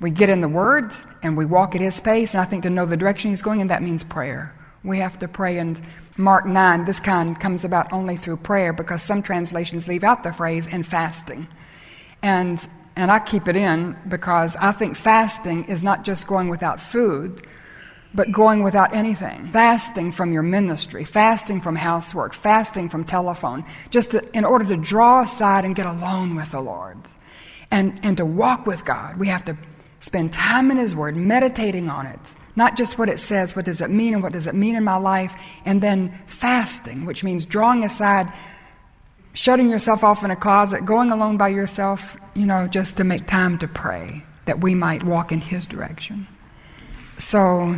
we 0.00 0.10
get 0.10 0.28
in 0.28 0.40
the 0.40 0.48
Word 0.48 0.92
and 1.22 1.36
we 1.36 1.44
walk 1.44 1.74
at 1.74 1.80
His 1.80 2.00
pace. 2.00 2.34
And 2.34 2.40
I 2.40 2.44
think 2.44 2.64
to 2.64 2.70
know 2.70 2.86
the 2.86 2.96
direction 2.96 3.30
He's 3.30 3.42
going 3.42 3.60
in, 3.60 3.68
that 3.68 3.82
means 3.82 4.02
prayer. 4.02 4.54
We 4.82 4.98
have 4.98 5.18
to 5.20 5.28
pray. 5.28 5.58
And 5.58 5.80
Mark 6.16 6.46
9, 6.46 6.84
this 6.84 7.00
kind 7.00 7.38
comes 7.38 7.64
about 7.64 7.92
only 7.92 8.16
through 8.16 8.38
prayer 8.38 8.72
because 8.72 9.02
some 9.02 9.22
translations 9.22 9.86
leave 9.88 10.04
out 10.04 10.24
the 10.24 10.32
phrase 10.32 10.66
and 10.66 10.86
fasting. 10.86 11.46
And 12.22 12.66
and 12.96 13.10
I 13.10 13.18
keep 13.18 13.48
it 13.48 13.56
in 13.56 13.96
because 14.08 14.56
I 14.56 14.72
think 14.72 14.96
fasting 14.96 15.64
is 15.64 15.82
not 15.82 16.04
just 16.04 16.26
going 16.26 16.48
without 16.48 16.80
food, 16.80 17.46
but 18.14 18.30
going 18.30 18.62
without 18.62 18.94
anything. 18.94 19.50
Fasting 19.52 20.12
from 20.12 20.32
your 20.32 20.42
ministry, 20.42 21.04
fasting 21.04 21.60
from 21.60 21.74
housework, 21.74 22.32
fasting 22.32 22.88
from 22.88 23.04
telephone, 23.04 23.64
just 23.90 24.12
to, 24.12 24.36
in 24.36 24.44
order 24.44 24.64
to 24.66 24.76
draw 24.76 25.22
aside 25.22 25.64
and 25.64 25.74
get 25.74 25.86
alone 25.86 26.36
with 26.36 26.52
the 26.52 26.60
Lord. 26.60 26.98
And, 27.72 27.98
and 28.04 28.16
to 28.18 28.24
walk 28.24 28.66
with 28.66 28.84
God, 28.84 29.16
we 29.16 29.26
have 29.26 29.44
to 29.46 29.56
spend 29.98 30.32
time 30.32 30.70
in 30.70 30.76
His 30.76 30.94
Word, 30.94 31.16
meditating 31.16 31.88
on 31.88 32.06
it. 32.06 32.20
Not 32.54 32.76
just 32.76 32.98
what 32.98 33.08
it 33.08 33.18
says, 33.18 33.56
what 33.56 33.64
does 33.64 33.80
it 33.80 33.90
mean, 33.90 34.14
and 34.14 34.22
what 34.22 34.32
does 34.32 34.46
it 34.46 34.54
mean 34.54 34.76
in 34.76 34.84
my 34.84 34.96
life, 34.96 35.34
and 35.64 35.82
then 35.82 36.16
fasting, 36.28 37.04
which 37.04 37.24
means 37.24 37.44
drawing 37.44 37.82
aside 37.82 38.32
shutting 39.34 39.68
yourself 39.68 40.02
off 40.02 40.24
in 40.24 40.30
a 40.30 40.36
closet, 40.36 40.86
going 40.86 41.12
alone 41.12 41.36
by 41.36 41.48
yourself, 41.48 42.16
you 42.34 42.46
know, 42.46 42.66
just 42.66 42.96
to 42.96 43.04
make 43.04 43.26
time 43.26 43.58
to 43.58 43.68
pray 43.68 44.24
that 44.46 44.60
we 44.60 44.74
might 44.74 45.02
walk 45.02 45.32
in 45.32 45.40
His 45.40 45.66
direction. 45.66 46.26
So 47.18 47.76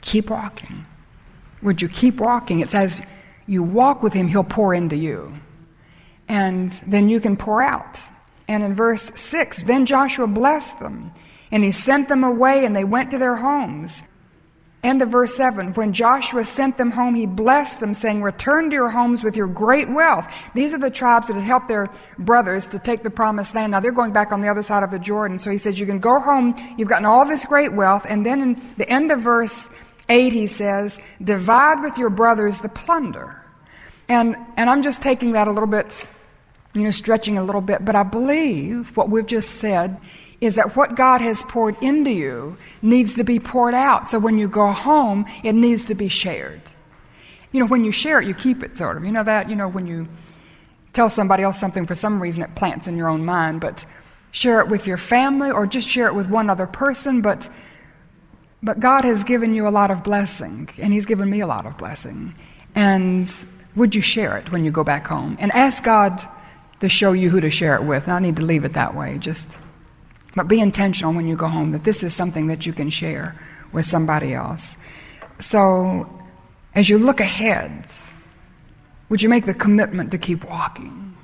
keep 0.00 0.30
walking. 0.30 0.86
Would 1.62 1.82
you 1.82 1.88
keep 1.88 2.16
walking? 2.16 2.60
It 2.60 2.70
says 2.70 3.02
you 3.46 3.62
walk 3.62 4.02
with 4.02 4.12
Him, 4.12 4.28
He'll 4.28 4.44
pour 4.44 4.72
into 4.72 4.96
you. 4.96 5.34
And 6.28 6.70
then 6.86 7.08
you 7.08 7.20
can 7.20 7.36
pour 7.36 7.62
out. 7.62 8.00
And 8.48 8.62
in 8.62 8.74
verse 8.74 9.12
6, 9.14 9.62
then 9.64 9.86
Joshua 9.86 10.26
blessed 10.26 10.78
them, 10.80 11.12
and 11.50 11.64
he 11.64 11.72
sent 11.72 12.08
them 12.08 12.22
away, 12.24 12.64
and 12.64 12.74
they 12.74 12.84
went 12.84 13.10
to 13.10 13.18
their 13.18 13.36
homes. 13.36 14.02
End 14.82 15.02
of 15.02 15.08
verse 15.08 15.34
7. 15.34 15.74
When 15.74 15.92
Joshua 15.92 16.44
sent 16.44 16.76
them 16.76 16.92
home, 16.92 17.14
he 17.14 17.26
blessed 17.26 17.80
them, 17.80 17.92
saying, 17.92 18.22
Return 18.22 18.70
to 18.70 18.76
your 18.76 18.90
homes 18.90 19.24
with 19.24 19.36
your 19.36 19.48
great 19.48 19.88
wealth. 19.88 20.32
These 20.54 20.74
are 20.74 20.78
the 20.78 20.90
tribes 20.90 21.28
that 21.28 21.34
had 21.34 21.42
helped 21.42 21.68
their 21.68 21.88
brothers 22.18 22.66
to 22.68 22.78
take 22.78 23.02
the 23.02 23.10
promised 23.10 23.54
land. 23.54 23.72
Now 23.72 23.80
they're 23.80 23.90
going 23.90 24.12
back 24.12 24.30
on 24.30 24.42
the 24.42 24.48
other 24.48 24.62
side 24.62 24.82
of 24.82 24.90
the 24.90 24.98
Jordan. 24.98 25.38
So 25.38 25.50
he 25.50 25.58
says, 25.58 25.80
You 25.80 25.86
can 25.86 25.98
go 25.98 26.20
home. 26.20 26.54
You've 26.78 26.88
gotten 26.88 27.06
all 27.06 27.24
this 27.24 27.44
great 27.46 27.72
wealth. 27.72 28.06
And 28.08 28.24
then 28.24 28.40
in 28.40 28.62
the 28.76 28.88
end 28.88 29.10
of 29.10 29.20
verse 29.20 29.68
8, 30.08 30.32
he 30.32 30.46
says, 30.46 31.00
Divide 31.22 31.82
with 31.82 31.98
your 31.98 32.10
brothers 32.10 32.60
the 32.60 32.68
plunder. 32.68 33.42
And, 34.08 34.36
and 34.56 34.70
I'm 34.70 34.82
just 34.82 35.02
taking 35.02 35.32
that 35.32 35.48
a 35.48 35.50
little 35.50 35.66
bit 35.66 36.06
you 36.76 36.84
know, 36.84 36.90
stretching 36.90 37.38
a 37.38 37.42
little 37.42 37.62
bit, 37.62 37.84
but 37.84 37.96
I 37.96 38.02
believe 38.02 38.94
what 38.96 39.08
we've 39.08 39.26
just 39.26 39.52
said 39.52 39.98
is 40.40 40.56
that 40.56 40.76
what 40.76 40.96
God 40.96 41.20
has 41.20 41.42
poured 41.44 41.82
into 41.82 42.10
you 42.10 42.56
needs 42.82 43.14
to 43.16 43.24
be 43.24 43.38
poured 43.38 43.74
out. 43.74 44.08
So 44.08 44.18
when 44.18 44.38
you 44.38 44.48
go 44.48 44.66
home, 44.66 45.26
it 45.42 45.54
needs 45.54 45.86
to 45.86 45.94
be 45.94 46.08
shared. 46.08 46.60
You 47.52 47.60
know, 47.60 47.66
when 47.66 47.84
you 47.84 47.92
share 47.92 48.20
it, 48.20 48.28
you 48.28 48.34
keep 48.34 48.62
it, 48.62 48.76
sort 48.76 48.96
of. 48.96 49.04
You 49.04 49.12
know 49.12 49.24
that? 49.24 49.48
You 49.48 49.56
know, 49.56 49.68
when 49.68 49.86
you 49.86 50.08
tell 50.92 51.08
somebody 51.08 51.42
else 51.42 51.58
something 51.58 51.86
for 51.86 51.94
some 51.94 52.20
reason, 52.20 52.42
it 52.42 52.54
plants 52.54 52.86
in 52.86 52.96
your 52.96 53.08
own 53.08 53.24
mind, 53.24 53.60
but 53.60 53.86
share 54.30 54.60
it 54.60 54.68
with 54.68 54.86
your 54.86 54.98
family 54.98 55.50
or 55.50 55.66
just 55.66 55.88
share 55.88 56.06
it 56.06 56.14
with 56.14 56.28
one 56.28 56.50
other 56.50 56.66
person, 56.66 57.22
but 57.22 57.48
but 58.62 58.80
God 58.80 59.04
has 59.04 59.22
given 59.22 59.54
you 59.54 59.68
a 59.68 59.70
lot 59.70 59.90
of 59.90 60.02
blessing, 60.02 60.68
and 60.78 60.92
He's 60.92 61.06
given 61.06 61.30
me 61.30 61.40
a 61.40 61.46
lot 61.46 61.66
of 61.66 61.76
blessing. 61.76 62.34
And 62.74 63.32
would 63.76 63.94
you 63.94 64.02
share 64.02 64.36
it 64.38 64.50
when 64.50 64.64
you 64.64 64.70
go 64.70 64.82
back 64.82 65.06
home? 65.06 65.36
And 65.38 65.52
ask 65.52 65.84
God 65.84 66.26
to 66.80 66.88
show 66.88 67.12
you 67.12 67.30
who 67.30 67.40
to 67.40 67.50
share 67.50 67.76
it 67.76 67.84
with. 67.84 68.08
I 68.08 68.18
need 68.18 68.36
to 68.36 68.44
leave 68.44 68.64
it 68.64 68.72
that 68.72 68.94
way. 68.94 69.18
Just 69.18 69.46
but 70.36 70.46
be 70.46 70.60
intentional 70.60 71.14
when 71.14 71.26
you 71.26 71.34
go 71.34 71.48
home 71.48 71.72
that 71.72 71.82
this 71.82 72.04
is 72.04 72.14
something 72.14 72.46
that 72.46 72.66
you 72.66 72.72
can 72.72 72.90
share 72.90 73.34
with 73.72 73.86
somebody 73.86 74.34
else. 74.34 74.76
So, 75.40 76.08
as 76.74 76.88
you 76.90 76.98
look 76.98 77.20
ahead, 77.20 77.86
would 79.08 79.22
you 79.22 79.28
make 79.30 79.46
the 79.46 79.54
commitment 79.54 80.10
to 80.10 80.18
keep 80.18 80.44
walking 80.44 81.16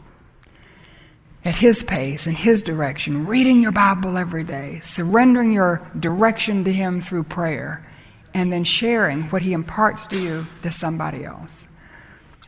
at 1.45 1.55
His 1.55 1.83
pace, 1.83 2.27
in 2.27 2.35
His 2.35 2.63
direction, 2.63 3.27
reading 3.27 3.61
your 3.61 3.73
Bible 3.73 4.17
every 4.17 4.45
day, 4.45 4.81
surrendering 4.83 5.53
your 5.53 5.87
direction 5.99 6.65
to 6.65 6.73
Him 6.73 7.01
through 7.01 7.25
prayer, 7.25 7.87
and 8.33 8.53
then 8.53 8.65
sharing 8.65 9.25
what 9.25 9.43
He 9.43 9.53
imparts 9.53 10.07
to 10.09 10.23
you 10.23 10.47
to 10.63 10.71
somebody 10.71 11.25
else? 11.25 11.65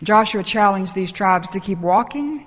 Joshua 0.02 0.42
challenged 0.42 0.94
these 0.94 1.12
tribes 1.12 1.50
to 1.50 1.60
keep 1.60 1.78
walking, 1.78 2.46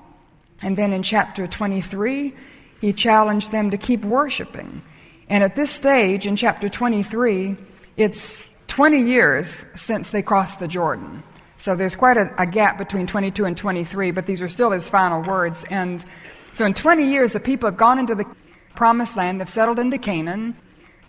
and 0.64 0.76
then 0.76 0.92
in 0.92 1.04
chapter 1.04 1.46
23, 1.46 2.34
he 2.82 2.94
challenged 2.94 3.52
them 3.52 3.72
to 3.72 3.78
keep 3.78 4.04
worshiping. 4.04 4.82
And 5.30 5.44
at 5.44 5.56
this 5.56 5.72
stage, 5.72 6.26
in 6.26 6.36
chapter 6.36 6.70
23, 6.70 7.58
it's 7.98 8.48
20 8.68 9.02
years 9.02 9.66
since 9.76 10.12
they 10.12 10.22
crossed 10.22 10.60
the 10.60 10.68
Jordan. 10.68 11.24
So 11.58 11.76
there's 11.76 11.96
quite 11.96 12.18
a, 12.18 12.32
a, 12.38 12.46
gap 12.46 12.78
between 12.78 13.08
22 13.08 13.46
and 13.46 13.58
23, 13.58 14.12
but 14.12 14.28
these 14.28 14.42
are 14.42 14.50
still 14.50 14.72
his 14.72 14.90
final 14.90 15.24
words. 15.24 15.66
And 15.72 16.06
so 16.52 16.66
in 16.66 16.74
20 16.74 17.04
years, 17.06 17.34
the 17.34 17.40
people 17.40 17.68
have 17.68 17.78
gone 17.78 17.98
into 17.98 18.14
the 18.14 18.26
promised 18.76 19.18
land, 19.18 19.42
they've 19.42 19.50
settled 19.50 19.80
into 19.80 19.98
Canaan, 19.98 20.56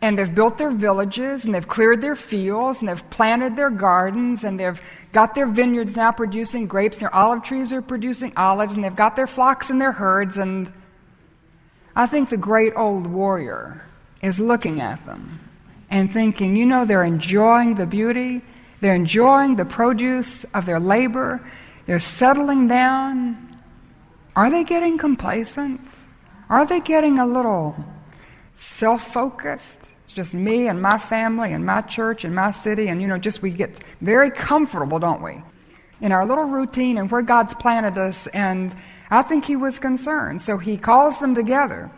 and 0.01 0.19
they've 0.19 0.35
built 0.35 0.57
their 0.57 0.71
villages, 0.71 1.45
and 1.45 1.55
they've 1.55 1.69
cleared 1.69 2.01
their 2.01 2.17
fields, 2.17 2.81
and 2.81 2.89
they've 2.89 3.11
planted 3.11 3.57
their 3.57 3.69
gardens, 3.69 4.43
and 4.43 4.59
they've 4.59 4.81
got 5.13 5.35
their 5.35 5.47
vineyards 5.47 5.97
now 5.97 6.11
producing 6.11 6.67
grapes, 6.67 6.97
and 6.97 7.03
their 7.03 7.15
olive 7.15 7.43
trees 7.43 7.73
are 7.75 7.83
producing 7.83 8.33
olives, 8.37 8.75
and 8.75 8.85
they've 8.85 8.97
got 8.97 9.17
their 9.17 9.27
flocks 9.27 9.69
and 9.69 9.81
their 9.81 9.93
herds, 9.93 10.39
and 10.39 10.73
I 11.99 12.07
think 12.07 12.29
the 12.29 12.37
great 12.37 12.75
old 12.77 13.09
warrior 13.09 13.83
is 14.23 14.39
looking 14.39 14.81
at 14.81 15.05
them 15.05 15.41
and 15.91 16.09
thinking, 16.13 16.55
you 16.55 16.65
know, 16.65 16.85
they're 16.85 17.03
enjoying 17.03 17.75
the 17.75 17.87
beauty, 17.87 18.41
they're 18.81 18.95
enjoying 18.95 19.57
the 19.57 19.65
produce 19.65 20.45
of 20.55 20.65
their 20.65 20.79
labor, 20.79 21.45
they're 21.87 21.99
settling 21.99 22.69
down. 22.69 23.59
Are 24.37 24.49
they 24.49 24.63
getting 24.63 24.97
complacent? 24.97 25.81
Are 26.49 26.65
they 26.65 26.79
getting 26.79 27.19
a 27.19 27.27
little 27.27 27.75
self 28.59 29.13
focused? 29.13 29.91
It's 30.05 30.13
just 30.13 30.35
me 30.35 30.69
and 30.69 30.81
my 30.81 30.99
family 30.99 31.53
and 31.53 31.67
my 31.67 31.81
church 31.81 32.23
and 32.23 32.33
my 32.33 32.53
city, 32.53 32.87
and 32.87 33.03
you 33.03 33.09
know, 33.09 33.19
just 33.19 33.43
we 33.43 33.51
get 33.51 33.81
very 34.01 34.31
comfortable, 34.31 35.01
don't 35.01 35.21
we? 35.21 35.43
In 36.01 36.13
our 36.13 36.25
little 36.25 36.45
routine 36.45 36.97
and 36.97 37.11
where 37.11 37.23
God's 37.23 37.55
planted 37.57 37.99
us, 37.99 38.29
and 38.29 38.73
I 39.11 39.23
think 39.23 39.45
he 39.45 39.57
was 39.57 39.79
concerned. 39.79 40.43
So 40.43 40.59
he 40.59 40.77
calls 40.77 41.21
them 41.21 41.35
together. 41.35 41.91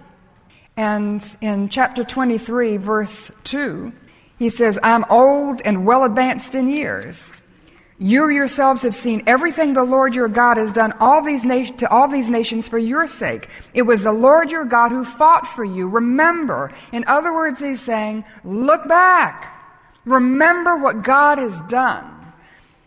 And 0.76 1.24
in 1.40 1.68
chapter 1.68 2.04
23, 2.04 2.76
verse 2.76 3.30
2, 3.44 3.92
he 4.38 4.48
says, 4.48 4.78
I'm 4.82 5.04
old 5.10 5.60
and 5.64 5.84
well 5.84 6.04
advanced 6.04 6.54
in 6.54 6.68
years. 6.68 7.32
You 7.98 8.30
yourselves 8.30 8.80
have 8.82 8.94
seen 8.94 9.24
everything 9.26 9.74
the 9.74 9.84
Lord 9.84 10.14
your 10.14 10.28
God 10.28 10.56
has 10.56 10.72
done 10.72 10.92
all 11.00 11.20
these 11.20 11.42
to 11.42 11.90
all 11.90 12.08
these 12.08 12.30
nations 12.30 12.66
for 12.66 12.78
your 12.78 13.06
sake. 13.06 13.50
It 13.74 13.82
was 13.82 14.02
the 14.02 14.12
Lord 14.12 14.50
your 14.50 14.64
God 14.64 14.90
who 14.90 15.04
fought 15.04 15.46
for 15.46 15.64
you. 15.64 15.86
Remember. 15.86 16.72
In 16.92 17.04
other 17.06 17.34
words, 17.34 17.60
he's 17.60 17.82
saying, 17.82 18.24
look 18.42 18.88
back. 18.88 19.54
Remember 20.06 20.78
what 20.78 21.02
God 21.02 21.36
has 21.36 21.60
done. 21.62 22.32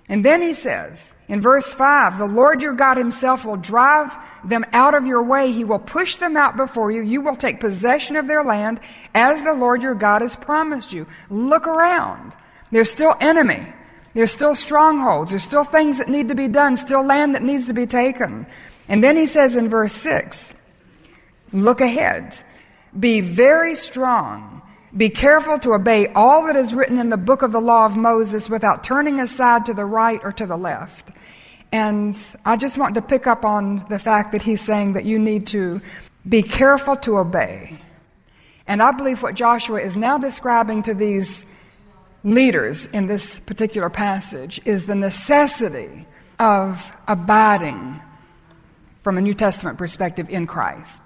And 0.10 0.26
then 0.26 0.42
he 0.42 0.52
says 0.52 1.14
in 1.34 1.42
verse 1.42 1.74
5 1.74 2.20
the 2.20 2.28
Lord 2.28 2.62
your 2.62 2.74
God 2.74 2.96
himself 2.98 3.44
will 3.44 3.58
drive 3.58 4.16
them 4.44 4.64
out 4.72 4.94
of 4.94 5.08
your 5.08 5.24
way. 5.24 5.52
He 5.52 5.64
will 5.64 5.80
push 5.80 6.16
them 6.18 6.38
out 6.38 6.56
before 6.56 6.92
you. 6.92 7.02
You 7.02 7.22
will 7.22 7.36
take 7.36 7.60
possession 7.60 8.18
of 8.18 8.28
their 8.28 8.44
land 8.44 8.80
as 9.16 9.42
the 9.42 9.54
Lord 9.54 9.82
your 9.82 9.96
God 9.96 10.22
has 10.22 10.36
promised 10.36 10.94
you. 10.94 11.08
Look 11.32 11.66
around. 11.66 12.36
There's 12.72 12.92
still 12.92 13.16
enemy. 13.20 13.66
There's 14.14 14.32
still 14.32 14.54
strongholds. 14.54 15.32
There's 15.32 15.44
still 15.44 15.64
things 15.64 15.98
that 15.98 16.08
need 16.08 16.28
to 16.28 16.36
be 16.36 16.48
done, 16.48 16.76
still 16.76 17.04
land 17.04 17.34
that 17.34 17.42
needs 17.42 17.66
to 17.66 17.74
be 17.74 17.88
taken. 17.88 18.46
And 18.88 19.04
then 19.04 19.18
he 19.18 19.26
says 19.26 19.56
in 19.56 19.70
verse 19.70 19.94
6 19.94 20.54
Look 21.52 21.82
ahead. 21.82 22.38
Be 23.00 23.22
very 23.22 23.74
strong 23.74 24.54
be 24.96 25.10
careful 25.10 25.58
to 25.60 25.74
obey 25.74 26.08
all 26.14 26.46
that 26.46 26.56
is 26.56 26.76
written 26.76 27.00
in 27.00 27.10
the 27.10 27.18
book 27.18 27.42
of 27.42 27.52
the 27.52 27.60
law 27.60 27.88
of 27.88 27.98
Moses 27.98 28.48
without 28.48 28.84
turning 28.84 29.20
aside 29.20 29.66
to 29.66 29.74
the 29.74 29.86
right 29.86 30.22
or 30.24 30.32
to 30.34 30.46
the 30.46 30.56
left. 30.56 31.10
And 31.74 32.16
I 32.46 32.56
just 32.56 32.78
want 32.78 32.94
to 32.96 33.02
pick 33.02 33.26
up 33.26 33.44
on 33.44 33.84
the 33.90 33.98
fact 33.98 34.32
that 34.34 34.44
he's 34.44 34.62
saying 34.62 34.94
that 34.94 35.06
you 35.06 35.18
need 35.18 35.48
to 35.48 35.82
be 36.30 36.44
careful 36.44 36.96
to 36.98 37.18
obey. 37.18 37.80
And 38.68 38.80
I 38.80 38.92
believe 38.92 39.24
what 39.24 39.34
Joshua 39.34 39.82
is 39.82 39.98
now 39.98 40.20
describing 40.20 40.84
to 40.84 40.94
these 40.94 41.48
leaders 42.24 42.86
in 42.86 43.08
this 43.08 43.40
particular 43.40 43.90
passage 43.90 44.62
is 44.66 44.86
the 44.86 44.94
necessity 44.94 46.06
of 46.38 46.96
abiding 47.08 48.00
from 49.02 49.18
a 49.18 49.22
New 49.22 49.34
Testament 49.34 49.80
perspective 49.80 50.30
in 50.30 50.46
Christ. 50.46 51.02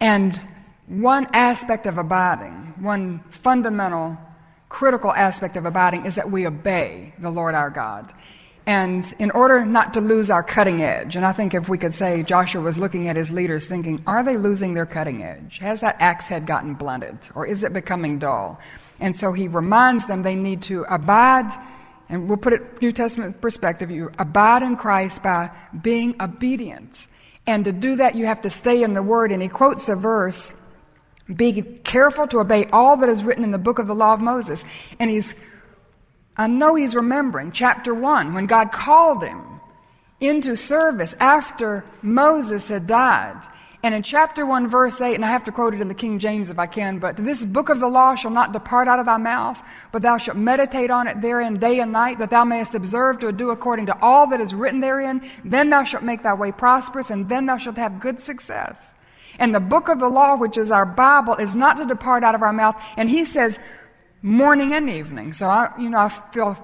And 0.00 0.40
one 0.86 1.26
aspect 1.32 1.86
of 1.86 1.98
abiding, 1.98 2.74
one 2.78 3.18
fundamental, 3.30 4.16
critical 4.68 5.12
aspect 5.12 5.56
of 5.56 5.66
abiding 5.66 6.06
is 6.06 6.14
that 6.14 6.30
we 6.30 6.46
obey 6.46 7.14
the 7.18 7.30
Lord 7.30 7.56
our 7.56 7.68
God. 7.68 8.14
And 8.68 9.14
in 9.18 9.30
order 9.30 9.64
not 9.64 9.94
to 9.94 10.02
lose 10.02 10.28
our 10.28 10.42
cutting 10.42 10.82
edge, 10.82 11.16
and 11.16 11.24
I 11.24 11.32
think 11.32 11.54
if 11.54 11.70
we 11.70 11.78
could 11.78 11.94
say 11.94 12.22
Joshua 12.22 12.60
was 12.60 12.76
looking 12.76 13.08
at 13.08 13.16
his 13.16 13.30
leaders 13.30 13.64
thinking, 13.64 14.02
are 14.06 14.22
they 14.22 14.36
losing 14.36 14.74
their 14.74 14.84
cutting 14.84 15.22
edge? 15.24 15.56
Has 15.60 15.80
that 15.80 15.96
axe 16.00 16.28
head 16.28 16.46
gotten 16.46 16.74
blunted? 16.74 17.16
Or 17.34 17.46
is 17.46 17.64
it 17.64 17.72
becoming 17.72 18.18
dull? 18.18 18.60
And 19.00 19.16
so 19.16 19.32
he 19.32 19.48
reminds 19.48 20.04
them 20.04 20.22
they 20.22 20.36
need 20.36 20.60
to 20.64 20.82
abide, 20.82 21.50
and 22.10 22.28
we'll 22.28 22.36
put 22.36 22.52
it 22.52 22.82
New 22.82 22.92
Testament 22.92 23.40
perspective, 23.40 23.90
you 23.90 24.12
abide 24.18 24.62
in 24.62 24.76
Christ 24.76 25.22
by 25.22 25.50
being 25.80 26.14
obedient. 26.20 27.08
And 27.46 27.64
to 27.64 27.72
do 27.72 27.96
that, 27.96 28.16
you 28.16 28.26
have 28.26 28.42
to 28.42 28.50
stay 28.50 28.82
in 28.82 28.92
the 28.92 29.02
Word. 29.02 29.32
And 29.32 29.40
he 29.40 29.48
quotes 29.48 29.88
a 29.88 29.96
verse 29.96 30.54
be 31.34 31.62
careful 31.84 32.26
to 32.28 32.40
obey 32.40 32.66
all 32.72 32.98
that 32.98 33.08
is 33.08 33.24
written 33.24 33.44
in 33.44 33.50
the 33.50 33.58
book 33.58 33.78
of 33.78 33.86
the 33.86 33.94
law 33.94 34.12
of 34.12 34.20
Moses. 34.20 34.64
And 34.98 35.10
he's, 35.10 35.34
I 36.38 36.46
know 36.46 36.76
he's 36.76 36.94
remembering 36.94 37.50
chapter 37.50 37.92
1 37.92 38.32
when 38.32 38.46
God 38.46 38.70
called 38.70 39.24
him 39.24 39.60
into 40.20 40.54
service 40.54 41.14
after 41.18 41.84
Moses 42.00 42.68
had 42.68 42.86
died. 42.86 43.42
And 43.82 43.94
in 43.94 44.02
chapter 44.02 44.44
1, 44.44 44.68
verse 44.68 45.00
8, 45.00 45.14
and 45.14 45.24
I 45.24 45.28
have 45.28 45.44
to 45.44 45.52
quote 45.52 45.72
it 45.72 45.80
in 45.80 45.86
the 45.86 45.94
King 45.94 46.18
James 46.18 46.50
if 46.50 46.58
I 46.58 46.66
can, 46.66 46.98
but 46.98 47.16
this 47.16 47.46
book 47.46 47.68
of 47.68 47.78
the 47.78 47.88
law 47.88 48.16
shall 48.16 48.32
not 48.32 48.52
depart 48.52 48.88
out 48.88 48.98
of 48.98 49.06
thy 49.06 49.18
mouth, 49.18 49.62
but 49.92 50.02
thou 50.02 50.18
shalt 50.18 50.36
meditate 50.36 50.90
on 50.90 51.06
it 51.06 51.20
therein 51.20 51.58
day 51.58 51.78
and 51.78 51.92
night, 51.92 52.18
that 52.18 52.30
thou 52.30 52.44
mayest 52.44 52.74
observe 52.74 53.20
to 53.20 53.30
do 53.30 53.50
according 53.50 53.86
to 53.86 53.96
all 54.02 54.26
that 54.28 54.40
is 54.40 54.52
written 54.52 54.80
therein. 54.80 55.28
Then 55.44 55.70
thou 55.70 55.84
shalt 55.84 56.02
make 56.02 56.24
thy 56.24 56.34
way 56.34 56.50
prosperous, 56.50 57.10
and 57.10 57.28
then 57.28 57.46
thou 57.46 57.56
shalt 57.56 57.76
have 57.76 58.00
good 58.00 58.20
success. 58.20 58.76
And 59.38 59.54
the 59.54 59.60
book 59.60 59.88
of 59.88 60.00
the 60.00 60.08
law, 60.08 60.36
which 60.36 60.58
is 60.58 60.72
our 60.72 60.86
Bible, 60.86 61.36
is 61.36 61.54
not 61.54 61.76
to 61.76 61.86
depart 61.86 62.24
out 62.24 62.34
of 62.34 62.42
our 62.42 62.52
mouth. 62.52 62.74
And 62.96 63.08
he 63.08 63.24
says 63.24 63.60
morning 64.22 64.72
and 64.74 64.90
evening. 64.90 65.32
So 65.32 65.48
I, 65.48 65.70
you 65.78 65.90
know, 65.90 65.98
I 65.98 66.08
feel 66.08 66.56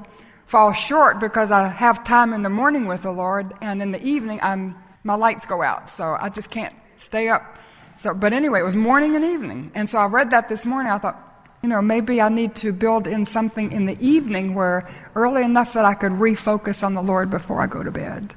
fall 0.47 0.73
short 0.73 1.21
because 1.21 1.51
I 1.51 1.69
have 1.69 2.05
time 2.05 2.33
in 2.33 2.43
the 2.43 2.51
morning 2.51 2.87
with 2.87 3.03
the 3.03 3.11
Lord, 3.11 3.53
and 3.61 3.83
in 3.83 3.93
the 3.93 4.03
evening, 4.03 4.39
I'm 4.43 4.77
my 5.03 5.15
lights 5.15 5.45
go 5.47 5.63
out, 5.63 5.91
so 5.91 6.17
I 6.19 6.31
just 6.31 6.51
can't 6.51 6.75
stay 6.97 7.29
up. 7.29 7.59
So, 7.97 8.15
but 8.15 8.33
anyway, 8.33 8.61
it 8.61 8.65
was 8.65 8.77
morning 8.77 9.17
and 9.17 9.25
evening, 9.25 9.71
and 9.75 9.89
so 9.89 9.99
I 9.99 10.07
read 10.07 10.31
that 10.31 10.49
this 10.49 10.65
morning. 10.65 10.93
I 10.93 10.99
thought, 10.99 11.21
you 11.63 11.69
know, 11.69 11.83
maybe 11.83 12.21
I 12.21 12.29
need 12.29 12.57
to 12.57 12.73
build 12.73 13.07
in 13.07 13.27
something 13.27 13.73
in 13.73 13.87
the 13.87 13.97
evening 14.01 14.55
where 14.55 14.89
early 15.15 15.43
enough 15.43 15.73
that 15.75 15.85
I 15.85 15.95
could 15.95 16.13
refocus 16.13 16.83
on 16.83 16.95
the 16.95 17.03
Lord 17.03 17.31
before 17.31 17.61
I 17.61 17.67
go 17.67 17.83
to 17.83 17.91
bed. 17.91 18.35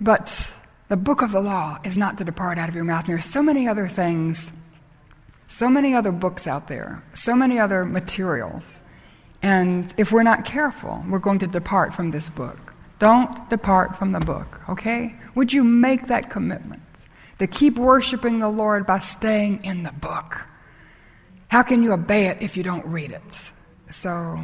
But 0.00 0.52
the 0.88 0.96
book 0.96 1.22
of 1.22 1.32
the 1.32 1.40
law 1.40 1.78
is 1.84 1.96
not 1.96 2.18
to 2.18 2.24
depart 2.24 2.58
out 2.58 2.68
of 2.68 2.74
your 2.74 2.84
mouth. 2.84 3.00
And 3.00 3.10
there 3.10 3.16
are 3.16 3.20
so 3.20 3.42
many 3.42 3.68
other 3.68 3.86
things, 3.86 4.50
so 5.50 5.68
many 5.68 5.94
other 5.94 6.12
books 6.12 6.46
out 6.46 6.68
there, 6.68 7.02
so 7.12 7.34
many 7.34 7.58
other 7.58 7.84
materials. 7.84 8.64
And 9.42 9.92
if 9.98 10.12
we're 10.12 10.22
not 10.22 10.44
careful, 10.44 11.04
we're 11.08 11.18
going 11.18 11.40
to 11.40 11.46
depart 11.46 11.94
from 11.94 12.10
this 12.10 12.30
book. 12.30 12.72
Don't 12.98 13.50
depart 13.50 13.96
from 13.96 14.12
the 14.12 14.20
book, 14.20 14.60
okay? 14.68 15.14
Would 15.34 15.52
you 15.52 15.64
make 15.64 16.06
that 16.06 16.30
commitment? 16.30 16.82
to 17.40 17.46
keep 17.46 17.76
worshiping 17.78 18.38
the 18.38 18.48
Lord 18.50 18.86
by 18.86 18.98
staying 18.98 19.64
in 19.64 19.82
the 19.82 19.92
book. 19.92 20.42
How 21.48 21.62
can 21.62 21.82
you 21.82 21.92
obey 21.94 22.26
it 22.26 22.36
if 22.42 22.54
you 22.56 22.62
don't 22.62 22.84
read 22.84 23.12
it? 23.12 23.50
So 23.90 24.38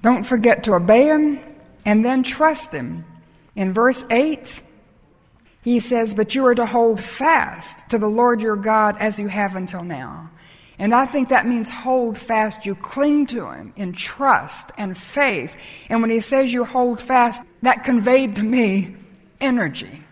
don't 0.00 0.22
forget 0.22 0.62
to 0.64 0.74
obey 0.74 1.06
Him 1.06 1.40
and 1.84 2.04
then 2.04 2.22
trust 2.22 2.72
Him. 2.72 3.04
In 3.56 3.72
verse 3.72 4.04
8, 4.10 4.62
he 5.62 5.80
says, 5.80 6.14
But 6.14 6.34
you 6.34 6.46
are 6.46 6.54
to 6.54 6.66
hold 6.66 7.00
fast 7.00 7.88
to 7.90 7.98
the 7.98 8.08
Lord 8.08 8.40
your 8.40 8.56
God 8.56 8.96
as 8.98 9.18
you 9.18 9.28
have 9.28 9.56
until 9.56 9.82
now. 9.82 10.30
And 10.78 10.94
I 10.94 11.04
think 11.04 11.28
that 11.28 11.46
means 11.46 11.68
hold 11.68 12.16
fast. 12.16 12.64
You 12.64 12.74
cling 12.74 13.26
to 13.26 13.50
Him 13.50 13.74
in 13.76 13.92
trust 13.92 14.70
and 14.78 14.96
faith. 14.96 15.54
And 15.90 16.00
when 16.00 16.10
He 16.10 16.20
says 16.20 16.54
you 16.54 16.64
hold 16.64 17.02
fast, 17.02 17.42
that 17.62 17.84
conveyed 17.84 18.36
to 18.36 18.42
me 18.42 18.96
energy 19.42 20.02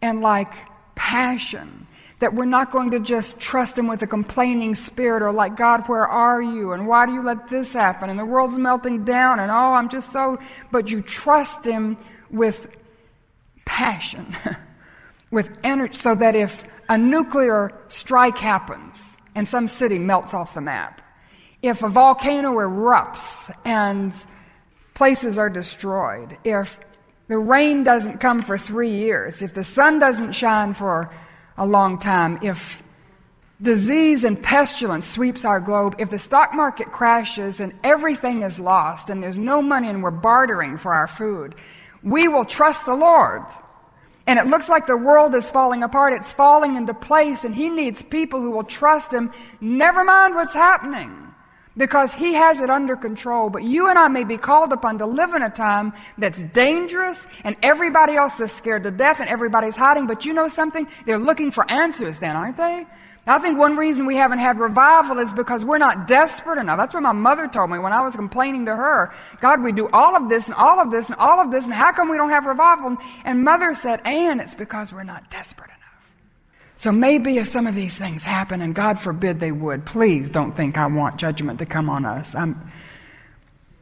and 0.00 0.20
like 0.20 0.52
passion. 0.94 1.88
That 2.20 2.34
we're 2.34 2.44
not 2.44 2.70
going 2.70 2.92
to 2.92 3.00
just 3.00 3.40
trust 3.40 3.76
Him 3.76 3.88
with 3.88 4.00
a 4.02 4.06
complaining 4.06 4.76
spirit 4.76 5.22
or 5.22 5.32
like, 5.32 5.56
God, 5.56 5.88
where 5.88 6.06
are 6.06 6.40
you? 6.40 6.72
And 6.72 6.86
why 6.86 7.04
do 7.06 7.12
you 7.12 7.22
let 7.22 7.48
this 7.48 7.72
happen? 7.72 8.08
And 8.08 8.18
the 8.18 8.24
world's 8.24 8.56
melting 8.56 9.04
down 9.04 9.40
and 9.40 9.50
oh, 9.50 9.74
I'm 9.74 9.88
just 9.88 10.12
so. 10.12 10.38
But 10.70 10.88
you 10.88 11.02
trust 11.02 11.66
Him 11.66 11.98
with 12.30 12.68
passion, 13.64 14.34
with 15.36 15.50
energy, 15.62 15.92
so 15.92 16.14
that 16.14 16.34
if 16.34 16.64
a 16.88 16.96
nuclear 16.96 17.70
strike 17.88 18.38
happens 18.38 19.18
and 19.34 19.46
some 19.46 19.68
city 19.68 19.98
melts 19.98 20.32
off 20.32 20.54
the 20.54 20.62
map, 20.62 21.02
if 21.60 21.82
a 21.82 21.88
volcano 21.90 22.54
erupts 22.54 23.54
and 23.62 24.14
places 24.94 25.38
are 25.38 25.50
destroyed, 25.50 26.38
if 26.42 26.80
the 27.28 27.36
rain 27.36 27.84
doesn't 27.84 28.16
come 28.16 28.40
for 28.40 28.56
three 28.56 28.88
years, 28.88 29.42
if 29.42 29.52
the 29.52 29.62
sun 29.62 29.98
doesn't 29.98 30.32
shine 30.32 30.72
for 30.72 31.14
a 31.58 31.66
long 31.66 31.98
time, 31.98 32.38
if 32.40 32.82
disease 33.60 34.24
and 34.24 34.42
pestilence 34.42 35.06
sweeps 35.06 35.44
our 35.44 35.60
globe, 35.60 35.96
if 35.98 36.08
the 36.08 36.18
stock 36.18 36.54
market 36.54 36.90
crashes 36.92 37.60
and 37.60 37.74
everything 37.84 38.42
is 38.42 38.58
lost 38.58 39.10
and 39.10 39.22
there's 39.22 39.38
no 39.38 39.60
money 39.60 39.90
and 39.90 40.02
we're 40.02 40.10
bartering 40.10 40.78
for 40.78 40.94
our 40.94 41.06
food, 41.06 41.54
we 42.02 42.26
will 42.26 42.46
trust 42.46 42.86
the 42.86 42.94
Lord. 42.94 43.42
And 44.26 44.38
it 44.38 44.46
looks 44.46 44.68
like 44.68 44.86
the 44.86 44.96
world 44.96 45.34
is 45.34 45.50
falling 45.50 45.82
apart. 45.82 46.12
It's 46.12 46.32
falling 46.32 46.76
into 46.76 46.94
place, 46.94 47.44
and 47.44 47.54
He 47.54 47.68
needs 47.68 48.02
people 48.02 48.40
who 48.40 48.50
will 48.50 48.64
trust 48.64 49.12
Him, 49.12 49.32
never 49.60 50.04
mind 50.04 50.34
what's 50.34 50.54
happening 50.54 51.26
because 51.76 52.14
He 52.14 52.34
has 52.34 52.60
it 52.60 52.70
under 52.70 52.96
control. 52.96 53.50
But 53.50 53.62
you 53.62 53.88
and 53.88 53.98
I 53.98 54.08
may 54.08 54.24
be 54.24 54.36
called 54.36 54.72
upon 54.72 54.98
to 54.98 55.06
live 55.06 55.34
in 55.34 55.42
a 55.42 55.50
time 55.50 55.92
that's 56.18 56.42
dangerous 56.44 57.26
and 57.44 57.56
everybody 57.62 58.16
else 58.16 58.40
is 58.40 58.52
scared 58.52 58.84
to 58.84 58.90
death 58.90 59.20
and 59.20 59.28
everybody's 59.28 59.76
hiding. 59.76 60.06
But 60.06 60.24
you 60.24 60.32
know 60.32 60.48
something? 60.48 60.88
They're 61.04 61.18
looking 61.18 61.50
for 61.50 61.70
answers 61.70 62.18
then, 62.18 62.36
aren't 62.36 62.56
they? 62.56 62.86
I 63.28 63.40
think 63.40 63.58
one 63.58 63.76
reason 63.76 64.06
we 64.06 64.14
haven't 64.14 64.38
had 64.38 64.60
revival 64.60 65.18
is 65.18 65.34
because 65.34 65.64
we're 65.64 65.78
not 65.78 66.06
desperate 66.06 66.60
enough. 66.60 66.78
That's 66.78 66.94
what 66.94 67.02
my 67.02 67.12
mother 67.12 67.48
told 67.48 67.70
me 67.70 67.78
when 67.78 67.92
I 67.92 68.00
was 68.00 68.14
complaining 68.14 68.66
to 68.66 68.76
her. 68.76 69.12
God, 69.40 69.62
we 69.62 69.72
do 69.72 69.88
all 69.92 70.14
of 70.14 70.28
this 70.28 70.46
and 70.46 70.54
all 70.54 70.78
of 70.78 70.92
this 70.92 71.08
and 71.08 71.16
all 71.18 71.40
of 71.40 71.50
this, 71.50 71.64
and 71.64 71.74
how 71.74 71.90
come 71.90 72.08
we 72.08 72.16
don't 72.16 72.30
have 72.30 72.46
revival? 72.46 72.96
And 73.24 73.42
mother 73.42 73.74
said, 73.74 74.00
Anne, 74.06 74.38
it's 74.38 74.54
because 74.54 74.92
we're 74.92 75.02
not 75.02 75.28
desperate 75.28 75.70
enough. 75.70 75.80
So 76.76 76.92
maybe 76.92 77.38
if 77.38 77.48
some 77.48 77.66
of 77.66 77.74
these 77.74 77.98
things 77.98 78.22
happen, 78.22 78.60
and 78.60 78.74
God 78.74 79.00
forbid 79.00 79.40
they 79.40 79.50
would, 79.50 79.84
please 79.84 80.30
don't 80.30 80.52
think 80.52 80.78
I 80.78 80.86
want 80.86 81.16
judgment 81.16 81.58
to 81.58 81.66
come 81.66 81.90
on 81.90 82.04
us. 82.04 82.32
I'm, 82.34 82.70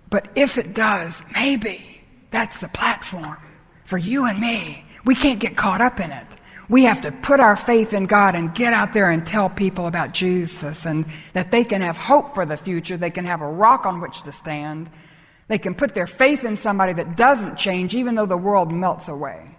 but 0.09 0.29
if 0.37 0.57
it 0.57 0.75
does, 0.75 1.23
maybe 1.35 2.01
that's 2.31 2.59
the 2.59 2.69
platform 2.69 3.37
for 3.85 3.99
you 3.99 4.27
and 4.27 4.41
me. 4.41 4.87
We 5.05 5.15
can't 5.15 5.39
get 5.39 5.55
caught 5.55 5.83
up 5.83 6.01
in 6.01 6.11
it. 6.13 6.27
We 6.69 6.85
have 6.85 7.03
to 7.03 7.13
put 7.13 7.41
our 7.41 7.57
faith 7.57 7.93
in 7.93 8.07
God 8.07 8.35
and 8.35 8.55
get 8.55 8.73
out 8.73 8.93
there 8.93 9.11
and 9.11 9.27
tell 9.27 9.51
people 9.51 9.87
about 9.87 10.13
Jesus 10.13 10.87
and 10.87 11.05
that 11.35 11.51
they 11.51 11.65
can 11.65 11.83
have 11.83 11.97
hope 11.97 12.35
for 12.35 12.47
the 12.47 12.57
future. 12.57 12.97
They 12.97 13.11
can 13.11 13.27
have 13.27 13.43
a 13.43 13.49
rock 13.49 13.85
on 13.85 14.01
which 14.01 14.23
to 14.23 14.33
stand. 14.33 14.91
They 15.49 15.59
can 15.59 15.75
put 15.75 15.95
their 15.95 16.07
faith 16.07 16.45
in 16.45 16.57
somebody 16.57 16.95
that 16.95 17.17
doesn't 17.17 17.59
change 17.59 17.95
even 17.95 18.15
though 18.15 18.27
the 18.27 18.37
world 18.37 18.73
melts 18.73 19.09
away. 19.09 19.57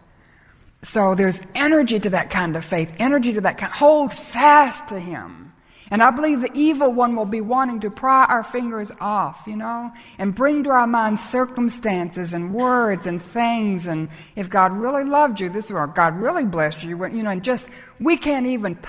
So 0.81 1.15
there's 1.15 1.41
energy 1.53 1.99
to 1.99 2.11
that 2.11 2.29
kind 2.29 2.55
of 2.55 2.63
faith, 2.63 2.93
energy 2.99 3.33
to 3.33 3.41
that 3.41 3.57
kind. 3.57 3.73
Hold 3.73 4.13
fast 4.13 4.87
to 4.89 4.99
Him. 4.99 5.53
And 5.91 6.01
I 6.01 6.09
believe 6.09 6.41
the 6.41 6.51
evil 6.53 6.91
one 6.91 7.15
will 7.15 7.25
be 7.25 7.41
wanting 7.41 7.81
to 7.81 7.91
pry 7.91 8.25
our 8.25 8.43
fingers 8.43 8.91
off, 8.99 9.43
you 9.45 9.55
know, 9.55 9.91
and 10.17 10.33
bring 10.33 10.63
to 10.63 10.71
our 10.71 10.87
minds 10.87 11.23
circumstances 11.23 12.33
and 12.33 12.53
words 12.53 13.05
and 13.05 13.21
things. 13.21 13.85
And 13.85 14.09
if 14.35 14.49
God 14.49 14.71
really 14.71 15.03
loved 15.03 15.39
you, 15.39 15.49
this 15.49 15.65
is 15.65 15.71
or 15.71 15.85
God 15.85 16.19
really 16.19 16.45
blessed 16.45 16.83
you, 16.83 17.05
you 17.05 17.23
know, 17.23 17.29
and 17.29 17.43
just, 17.43 17.69
we 17.99 18.17
can't 18.17 18.47
even 18.47 18.79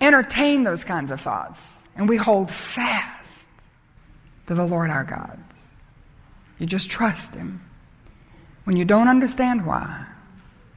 entertain 0.00 0.62
those 0.64 0.84
kinds 0.84 1.10
of 1.10 1.20
thoughts. 1.20 1.66
And 1.96 2.08
we 2.08 2.16
hold 2.16 2.50
fast 2.50 3.46
to 4.46 4.54
the 4.54 4.66
Lord 4.66 4.90
our 4.90 5.04
God. 5.04 5.42
You 6.58 6.66
just 6.66 6.90
trust 6.90 7.34
Him. 7.34 7.64
When 8.64 8.76
you 8.76 8.84
don't 8.84 9.08
understand 9.08 9.64
why, 9.64 10.04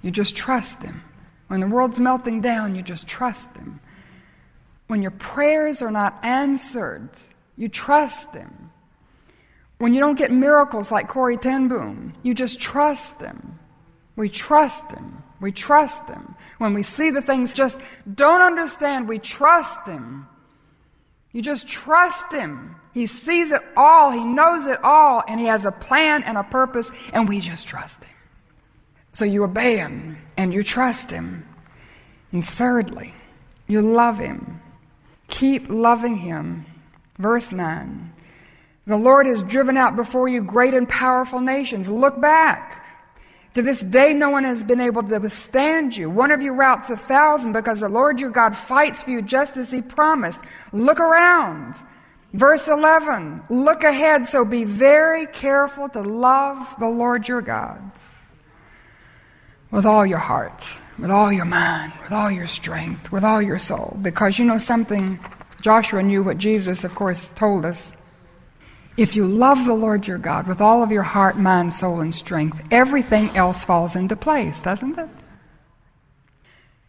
you 0.02 0.10
just 0.10 0.38
trust 0.38 0.82
Him. 0.82 1.04
When 1.48 1.60
the 1.60 1.68
world's 1.68 2.00
melting 2.00 2.40
down, 2.40 2.76
you 2.76 2.82
just 2.82 3.08
trust 3.08 3.56
Him. 3.58 3.82
When 4.92 5.02
your 5.02 5.12
prayers 5.12 5.82
are 5.82 5.90
not 5.90 6.20
answered, 6.22 7.08
you 7.56 7.70
trust 7.70 8.34
Him. 8.34 8.72
When 9.78 9.94
you 9.94 10.02
don't 10.02 10.18
get 10.18 10.34
miracles 10.34 10.92
like 10.92 11.08
Corrie 11.08 11.38
ten 11.38 11.70
Boom, 11.70 12.12
you 12.24 12.34
just 12.34 12.60
trust 12.60 13.22
Him. 13.22 13.58
We 14.18 14.28
trust 14.28 14.92
Him. 14.92 15.24
We 15.40 15.54
trust 15.54 16.10
Him. 16.10 16.36
When 16.58 16.74
we 16.74 16.84
see 16.84 17.10
the 17.10 17.22
things 17.22 17.54
just 17.54 17.80
don't 18.14 18.42
understand, 18.42 19.08
we 19.08 19.18
trust 19.18 19.88
Him. 19.88 20.28
You 21.32 21.42
just 21.42 21.70
trust 21.70 22.34
Him. 22.34 22.76
He 22.94 23.06
sees 23.06 23.54
it 23.54 23.62
all, 23.78 24.12
He 24.12 24.26
knows 24.26 24.66
it 24.66 24.84
all, 24.84 25.24
and 25.26 25.40
He 25.40 25.46
has 25.46 25.64
a 25.64 25.72
plan 25.72 26.24
and 26.24 26.38
a 26.38 26.44
purpose, 26.44 26.92
and 27.14 27.30
we 27.30 27.40
just 27.40 27.66
trust 27.66 28.04
Him. 28.04 28.10
So 29.14 29.24
you 29.24 29.46
obey 29.46 29.78
him 29.78 30.18
and 30.36 30.54
you 30.54 30.64
trust 30.64 31.12
him. 31.12 31.48
And 32.34 32.46
thirdly, 32.46 33.14
you 33.68 33.82
love 33.82 34.20
him. 34.20 34.60
Keep 35.32 35.70
loving 35.70 36.18
him. 36.18 36.66
Verse 37.18 37.52
9 37.52 38.14
The 38.86 38.98
Lord 38.98 39.26
has 39.26 39.42
driven 39.42 39.78
out 39.78 39.96
before 39.96 40.28
you 40.28 40.44
great 40.44 40.76
and 40.76 40.88
powerful 40.88 41.40
nations. 41.40 41.90
Look 41.90 42.22
back. 42.22 42.78
To 43.56 43.62
this 43.62 43.82
day, 43.82 44.14
no 44.14 44.30
one 44.30 44.46
has 44.46 44.64
been 44.64 44.80
able 44.80 45.04
to 45.04 45.18
withstand 45.18 45.98
you. 45.98 46.10
One 46.10 46.32
of 46.32 46.42
you 46.42 46.54
routs 46.54 46.90
a 46.90 46.96
thousand 46.96 47.52
because 47.52 47.82
the 47.82 47.90
Lord 47.90 48.22
your 48.22 48.30
God 48.30 48.56
fights 48.56 49.04
for 49.04 49.10
you 49.10 49.22
just 49.22 49.58
as 49.58 49.72
he 49.72 49.82
promised. 49.82 50.42
Look 50.72 51.00
around. 51.00 51.76
Verse 52.34 52.68
11 52.68 53.44
Look 53.50 53.84
ahead, 53.84 54.28
so 54.28 54.46
be 54.46 54.64
very 54.64 55.26
careful 55.26 55.90
to 55.90 56.02
love 56.02 56.76
the 56.80 56.88
Lord 56.88 57.28
your 57.28 57.42
God 57.42 57.92
with 59.72 59.86
all 59.86 60.06
your 60.06 60.20
heart, 60.20 60.74
with 61.00 61.10
all 61.10 61.32
your 61.32 61.46
mind, 61.46 61.94
with 62.04 62.12
all 62.12 62.30
your 62.30 62.48
strength, 62.48 63.12
with 63.12 63.24
all 63.24 63.42
your 63.42 63.60
soul. 63.60 63.98
Because 64.02 64.38
you 64.38 64.46
know 64.46 64.58
something? 64.58 65.20
Joshua 65.62 66.04
knew 66.04 66.24
what 66.24 66.38
Jesus, 66.38 66.84
of 66.84 66.94
course, 66.94 67.32
told 67.34 67.66
us. 67.66 67.96
If 68.98 69.16
you 69.16 69.26
love 69.26 69.66
the 69.66 69.74
Lord 69.74 70.06
your 70.06 70.18
God 70.18 70.48
with 70.48 70.60
all 70.60 70.84
of 70.84 70.92
your 70.92 71.04
heart, 71.04 71.38
mind, 71.38 71.74
soul, 71.74 72.02
and 72.02 72.14
strength, 72.14 72.62
everything 72.72 73.30
else 73.38 73.64
falls 73.64 73.96
into 73.96 74.16
place, 74.18 74.60
doesn't 74.60 75.00
it? 75.00 75.10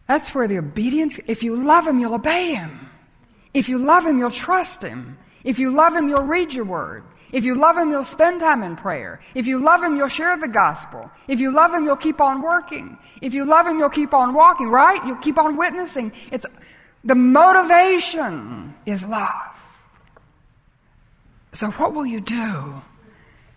That's 0.07 0.35
where 0.35 0.47
the 0.47 0.57
obedience, 0.57 1.19
if 1.27 1.43
you 1.43 1.55
love 1.55 1.87
Him, 1.87 1.99
you'll 1.99 2.15
obey 2.15 2.55
Him. 2.55 2.89
If 3.53 3.69
you 3.69 3.77
love 3.77 4.05
Him, 4.05 4.19
you'll 4.19 4.31
trust 4.31 4.83
Him. 4.83 5.17
If 5.45 5.59
you 5.59 5.71
love 5.71 5.95
Him, 5.95 6.09
you'll 6.09 6.23
read 6.23 6.53
your 6.53 6.65
word. 6.65 7.03
If 7.33 7.45
you 7.45 7.55
love 7.55 7.75
Him, 7.77 7.89
you'll 7.89 8.03
spend 8.03 8.39
time 8.39 8.61
in 8.61 8.75
prayer. 8.75 9.19
If 9.33 9.47
you 9.47 9.57
love 9.57 9.81
Him, 9.81 9.97
you'll 9.97 10.07
share 10.07 10.37
the 10.37 10.47
gospel. 10.47 11.09
If 11.27 11.39
you 11.39 11.51
love 11.51 11.73
Him, 11.73 11.83
you'll 11.83 11.95
keep 11.95 12.21
on 12.21 12.43
working. 12.43 12.97
If 13.21 13.33
you 13.33 13.43
love 13.43 13.65
Him, 13.65 13.79
you'll 13.79 13.89
keep 13.89 14.13
on 14.13 14.35
walking, 14.35 14.69
right? 14.69 15.03
You'll 15.05 15.17
keep 15.17 15.39
on 15.39 15.57
witnessing. 15.57 16.11
It's 16.31 16.45
the 17.03 17.15
motivation 17.15 18.75
is 18.85 19.03
love. 19.03 19.49
So, 21.53 21.71
what 21.71 21.93
will 21.95 22.05
you 22.05 22.21
do 22.21 22.81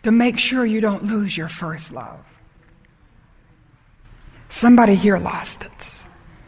to 0.02 0.10
make 0.10 0.38
sure 0.38 0.64
you 0.64 0.80
don't 0.80 1.04
lose 1.04 1.36
your 1.36 1.48
first 1.48 1.92
love? 1.92 2.24
Somebody 4.48 4.94
here 4.94 5.18
lost 5.18 5.64
it. 5.64 6.02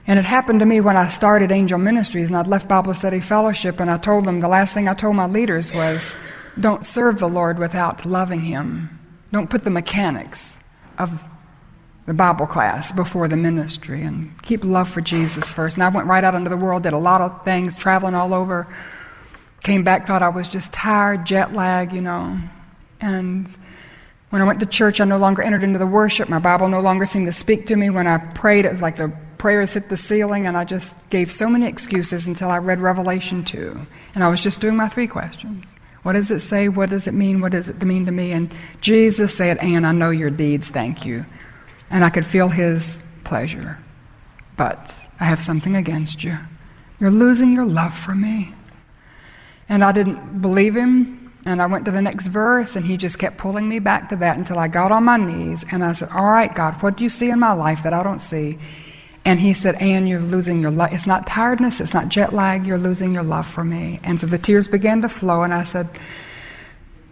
And 0.06 0.18
it 0.18 0.24
happened 0.24 0.60
to 0.60 0.66
me 0.66 0.80
when 0.80 0.96
I 0.96 1.08
started 1.08 1.52
Angel 1.52 1.78
Ministries 1.78 2.30
and 2.30 2.38
I'd 2.38 2.46
left 2.46 2.68
Bible 2.68 2.94
Study 2.94 3.20
Fellowship 3.20 3.80
and 3.80 3.90
I 3.90 3.98
told 3.98 4.24
them 4.24 4.40
the 4.40 4.48
last 4.48 4.72
thing 4.72 4.88
I 4.88 4.94
told 4.94 5.14
my 5.14 5.26
leaders 5.26 5.74
was, 5.74 6.14
don't 6.60 6.84
serve 6.84 7.18
the 7.18 7.28
Lord 7.28 7.58
without 7.58 8.04
loving 8.04 8.40
Him. 8.40 8.98
Don't 9.32 9.50
put 9.50 9.64
the 9.64 9.70
mechanics 9.70 10.54
of 10.98 11.22
the 12.06 12.14
Bible 12.14 12.46
class 12.46 12.90
before 12.90 13.28
the 13.28 13.36
ministry 13.36 14.02
and 14.02 14.40
keep 14.42 14.64
love 14.64 14.88
for 14.88 15.02
Jesus 15.02 15.52
first. 15.52 15.76
And 15.76 15.84
I 15.84 15.90
went 15.90 16.06
right 16.06 16.24
out 16.24 16.34
into 16.34 16.48
the 16.48 16.56
world, 16.56 16.82
did 16.82 16.94
a 16.94 16.98
lot 16.98 17.20
of 17.20 17.44
things, 17.44 17.76
traveling 17.76 18.14
all 18.14 18.32
over. 18.32 18.66
Came 19.62 19.84
back, 19.84 20.06
thought 20.06 20.22
I 20.22 20.30
was 20.30 20.48
just 20.48 20.72
tired, 20.72 21.26
jet 21.26 21.52
lag, 21.52 21.92
you 21.92 22.00
know. 22.00 22.38
And 23.00 23.48
when 24.30 24.40
I 24.40 24.46
went 24.46 24.60
to 24.60 24.66
church, 24.66 25.00
I 25.00 25.04
no 25.04 25.18
longer 25.18 25.42
entered 25.42 25.62
into 25.62 25.78
the 25.78 25.86
worship. 25.86 26.28
My 26.28 26.38
Bible 26.38 26.68
no 26.68 26.80
longer 26.80 27.04
seemed 27.04 27.26
to 27.26 27.32
speak 27.32 27.66
to 27.66 27.76
me. 27.76 27.90
When 27.90 28.06
I 28.06 28.18
prayed, 28.18 28.64
it 28.64 28.70
was 28.70 28.80
like 28.80 28.96
the 28.96 29.12
prayers 29.36 29.74
hit 29.74 29.88
the 29.88 29.96
ceiling, 29.96 30.46
and 30.46 30.56
I 30.56 30.64
just 30.64 31.10
gave 31.10 31.30
so 31.30 31.48
many 31.48 31.66
excuses 31.66 32.26
until 32.26 32.50
I 32.50 32.58
read 32.58 32.80
Revelation 32.80 33.44
2. 33.44 33.86
And 34.14 34.24
I 34.24 34.28
was 34.28 34.40
just 34.40 34.60
doing 34.60 34.76
my 34.76 34.88
three 34.88 35.06
questions. 35.06 35.66
What 36.02 36.14
does 36.14 36.30
it 36.30 36.40
say? 36.40 36.68
What 36.68 36.90
does 36.90 37.06
it 37.06 37.14
mean? 37.14 37.40
What 37.40 37.52
does 37.52 37.68
it 37.68 37.82
mean 37.82 38.06
to 38.06 38.12
me? 38.12 38.32
And 38.32 38.52
Jesus 38.80 39.34
said, 39.34 39.58
Anne, 39.58 39.84
I 39.84 39.92
know 39.92 40.10
your 40.10 40.30
deeds, 40.30 40.70
thank 40.70 41.04
you. 41.04 41.26
And 41.90 42.04
I 42.04 42.10
could 42.10 42.26
feel 42.26 42.48
his 42.48 43.02
pleasure. 43.24 43.78
But 44.56 44.94
I 45.20 45.24
have 45.24 45.40
something 45.40 45.76
against 45.76 46.22
you. 46.22 46.38
You're 47.00 47.10
losing 47.10 47.52
your 47.52 47.64
love 47.64 47.96
for 47.96 48.14
me. 48.14 48.54
And 49.68 49.84
I 49.84 49.92
didn't 49.92 50.40
believe 50.40 50.74
him. 50.74 51.32
And 51.44 51.62
I 51.62 51.66
went 51.66 51.84
to 51.86 51.90
the 51.90 52.02
next 52.02 52.26
verse, 52.26 52.76
and 52.76 52.84
he 52.84 52.96
just 52.96 53.18
kept 53.18 53.38
pulling 53.38 53.68
me 53.68 53.78
back 53.78 54.10
to 54.10 54.16
that 54.16 54.36
until 54.36 54.58
I 54.58 54.68
got 54.68 54.92
on 54.92 55.04
my 55.04 55.16
knees. 55.16 55.64
And 55.70 55.84
I 55.84 55.92
said, 55.92 56.10
All 56.10 56.30
right, 56.30 56.54
God, 56.54 56.82
what 56.82 56.96
do 56.96 57.04
you 57.04 57.10
see 57.10 57.30
in 57.30 57.38
my 57.38 57.52
life 57.52 57.82
that 57.84 57.94
I 57.94 58.02
don't 58.02 58.20
see? 58.20 58.58
And 59.24 59.38
he 59.38 59.52
said, 59.52 59.74
Anne, 59.76 60.06
you're 60.06 60.20
losing 60.20 60.60
your 60.60 60.70
love. 60.70 60.92
It's 60.92 61.06
not 61.06 61.26
tiredness, 61.26 61.80
it's 61.80 61.94
not 61.94 62.08
jet 62.08 62.32
lag, 62.32 62.66
you're 62.66 62.78
losing 62.78 63.12
your 63.12 63.22
love 63.22 63.46
for 63.46 63.64
me. 63.64 64.00
And 64.02 64.20
so 64.20 64.26
the 64.26 64.38
tears 64.38 64.68
began 64.68 65.02
to 65.02 65.08
flow, 65.08 65.42
and 65.42 65.52
I 65.52 65.64
said, 65.64 65.88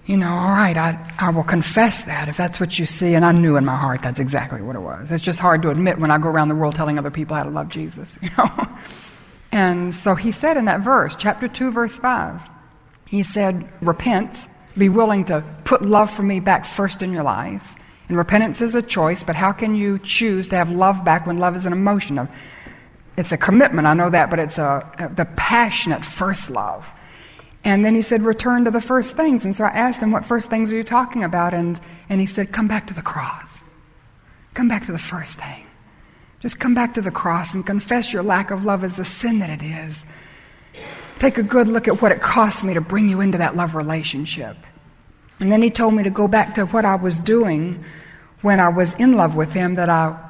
You 0.06 0.16
know, 0.16 0.30
all 0.30 0.52
right, 0.52 0.76
I, 0.76 1.12
I 1.18 1.30
will 1.30 1.44
confess 1.44 2.04
that 2.04 2.28
if 2.28 2.36
that's 2.36 2.58
what 2.58 2.78
you 2.78 2.86
see. 2.86 3.14
And 3.14 3.24
I 3.24 3.32
knew 3.32 3.56
in 3.56 3.64
my 3.64 3.76
heart 3.76 4.02
that's 4.02 4.20
exactly 4.20 4.62
what 4.62 4.76
it 4.76 4.80
was. 4.80 5.10
It's 5.10 5.22
just 5.22 5.40
hard 5.40 5.62
to 5.62 5.70
admit 5.70 5.98
when 5.98 6.10
I 6.10 6.18
go 6.18 6.28
around 6.28 6.48
the 6.48 6.54
world 6.54 6.74
telling 6.74 6.98
other 6.98 7.10
people 7.10 7.36
how 7.36 7.42
to 7.42 7.50
love 7.50 7.68
Jesus, 7.68 8.18
you 8.22 8.30
know? 8.38 8.68
And 9.52 9.94
so 9.94 10.14
he 10.14 10.32
said 10.32 10.56
in 10.56 10.64
that 10.66 10.80
verse, 10.80 11.16
chapter 11.16 11.48
2, 11.48 11.70
verse 11.70 11.96
5, 11.96 12.42
he 13.06 13.22
said, 13.22 13.68
Repent, 13.80 14.48
be 14.76 14.88
willing 14.88 15.24
to 15.26 15.44
put 15.64 15.82
love 15.82 16.10
for 16.10 16.22
me 16.22 16.40
back 16.40 16.64
first 16.64 17.02
in 17.02 17.12
your 17.12 17.22
life. 17.22 17.75
And 18.08 18.16
repentance 18.16 18.60
is 18.60 18.74
a 18.74 18.82
choice, 18.82 19.22
but 19.22 19.34
how 19.34 19.52
can 19.52 19.74
you 19.74 19.98
choose 19.98 20.48
to 20.48 20.56
have 20.56 20.70
love 20.70 21.04
back 21.04 21.26
when 21.26 21.38
love 21.38 21.56
is 21.56 21.66
an 21.66 21.72
emotion? 21.72 22.28
It's 23.16 23.32
a 23.32 23.36
commitment, 23.36 23.86
I 23.86 23.94
know 23.94 24.10
that, 24.10 24.30
but 24.30 24.38
it's 24.38 24.58
a, 24.58 25.12
the 25.16 25.24
passionate 25.36 26.04
first 26.04 26.50
love. 26.50 26.88
And 27.64 27.84
then 27.84 27.96
he 27.96 28.02
said, 28.02 28.22
Return 28.22 28.64
to 28.66 28.70
the 28.70 28.80
first 28.80 29.16
things. 29.16 29.44
And 29.44 29.54
so 29.54 29.64
I 29.64 29.70
asked 29.70 30.00
him, 30.00 30.12
What 30.12 30.24
first 30.24 30.50
things 30.50 30.72
are 30.72 30.76
you 30.76 30.84
talking 30.84 31.24
about? 31.24 31.52
And, 31.52 31.80
and 32.08 32.20
he 32.20 32.26
said, 32.26 32.52
Come 32.52 32.68
back 32.68 32.86
to 32.86 32.94
the 32.94 33.02
cross. 33.02 33.64
Come 34.54 34.68
back 34.68 34.86
to 34.86 34.92
the 34.92 34.98
first 35.00 35.38
thing. 35.38 35.66
Just 36.38 36.60
come 36.60 36.74
back 36.74 36.94
to 36.94 37.00
the 37.00 37.10
cross 37.10 37.54
and 37.54 37.66
confess 37.66 38.12
your 38.12 38.22
lack 38.22 38.52
of 38.52 38.64
love 38.64 38.84
as 38.84 38.94
the 38.94 39.04
sin 39.04 39.40
that 39.40 39.50
it 39.50 39.64
is. 39.64 40.04
Take 41.18 41.38
a 41.38 41.42
good 41.42 41.66
look 41.66 41.88
at 41.88 42.00
what 42.00 42.12
it 42.12 42.20
cost 42.20 42.62
me 42.62 42.74
to 42.74 42.80
bring 42.80 43.08
you 43.08 43.20
into 43.20 43.38
that 43.38 43.56
love 43.56 43.74
relationship. 43.74 44.56
And 45.40 45.52
then 45.52 45.62
he 45.62 45.70
told 45.70 45.94
me 45.94 46.02
to 46.02 46.10
go 46.10 46.28
back 46.28 46.54
to 46.54 46.66
what 46.66 46.84
I 46.84 46.94
was 46.94 47.18
doing 47.18 47.84
when 48.42 48.60
I 48.60 48.68
was 48.68 48.94
in 48.94 49.12
love 49.12 49.34
with 49.34 49.52
him 49.52 49.74
that 49.74 49.88
I 49.88 50.22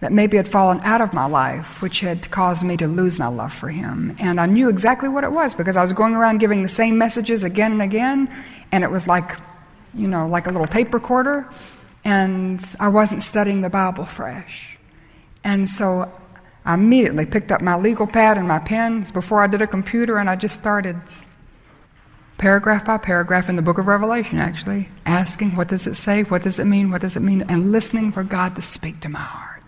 that 0.00 0.12
maybe 0.12 0.38
had 0.38 0.48
fallen 0.48 0.80
out 0.80 1.02
of 1.02 1.12
my 1.12 1.26
life, 1.26 1.82
which 1.82 2.00
had 2.00 2.30
caused 2.30 2.64
me 2.64 2.76
to 2.78 2.86
lose 2.86 3.18
my 3.18 3.26
love 3.26 3.52
for 3.52 3.68
him. 3.68 4.16
And 4.18 4.40
I 4.40 4.46
knew 4.46 4.70
exactly 4.70 5.08
what 5.08 5.24
it 5.24 5.32
was 5.32 5.54
because 5.54 5.76
I 5.76 5.82
was 5.82 5.92
going 5.92 6.14
around 6.14 6.38
giving 6.38 6.62
the 6.62 6.70
same 6.70 6.96
messages 6.96 7.44
again 7.44 7.72
and 7.72 7.82
again, 7.82 8.34
and 8.72 8.82
it 8.82 8.90
was 8.90 9.06
like, 9.06 9.36
you 9.92 10.08
know, 10.08 10.26
like 10.26 10.46
a 10.46 10.50
little 10.50 10.66
tape 10.66 10.94
recorder, 10.94 11.48
and 12.02 12.64
I 12.78 12.88
wasn't 12.88 13.22
studying 13.22 13.60
the 13.60 13.68
Bible 13.68 14.06
fresh. 14.06 14.78
And 15.44 15.68
so 15.68 16.10
I 16.64 16.74
immediately 16.74 17.26
picked 17.26 17.52
up 17.52 17.60
my 17.60 17.76
legal 17.76 18.06
pad 18.06 18.38
and 18.38 18.48
my 18.48 18.58
pens 18.58 19.12
before 19.12 19.42
I 19.42 19.48
did 19.48 19.60
a 19.60 19.66
computer, 19.66 20.16
and 20.16 20.30
I 20.30 20.36
just 20.36 20.54
started 20.54 20.96
paragraph 22.40 22.86
by 22.86 22.96
paragraph 22.96 23.50
in 23.50 23.56
the 23.56 23.62
book 23.62 23.76
of 23.76 23.86
Revelation, 23.86 24.38
actually, 24.38 24.88
asking, 25.04 25.54
What 25.54 25.68
does 25.68 25.86
it 25.86 25.94
say? 25.94 26.22
What 26.22 26.42
does 26.42 26.58
it 26.58 26.64
mean? 26.64 26.90
What 26.90 27.02
does 27.02 27.14
it 27.14 27.20
mean? 27.20 27.42
And 27.42 27.70
listening 27.70 28.10
for 28.12 28.24
God 28.24 28.56
to 28.56 28.62
speak 28.62 29.00
to 29.00 29.10
my 29.10 29.20
heart. 29.20 29.62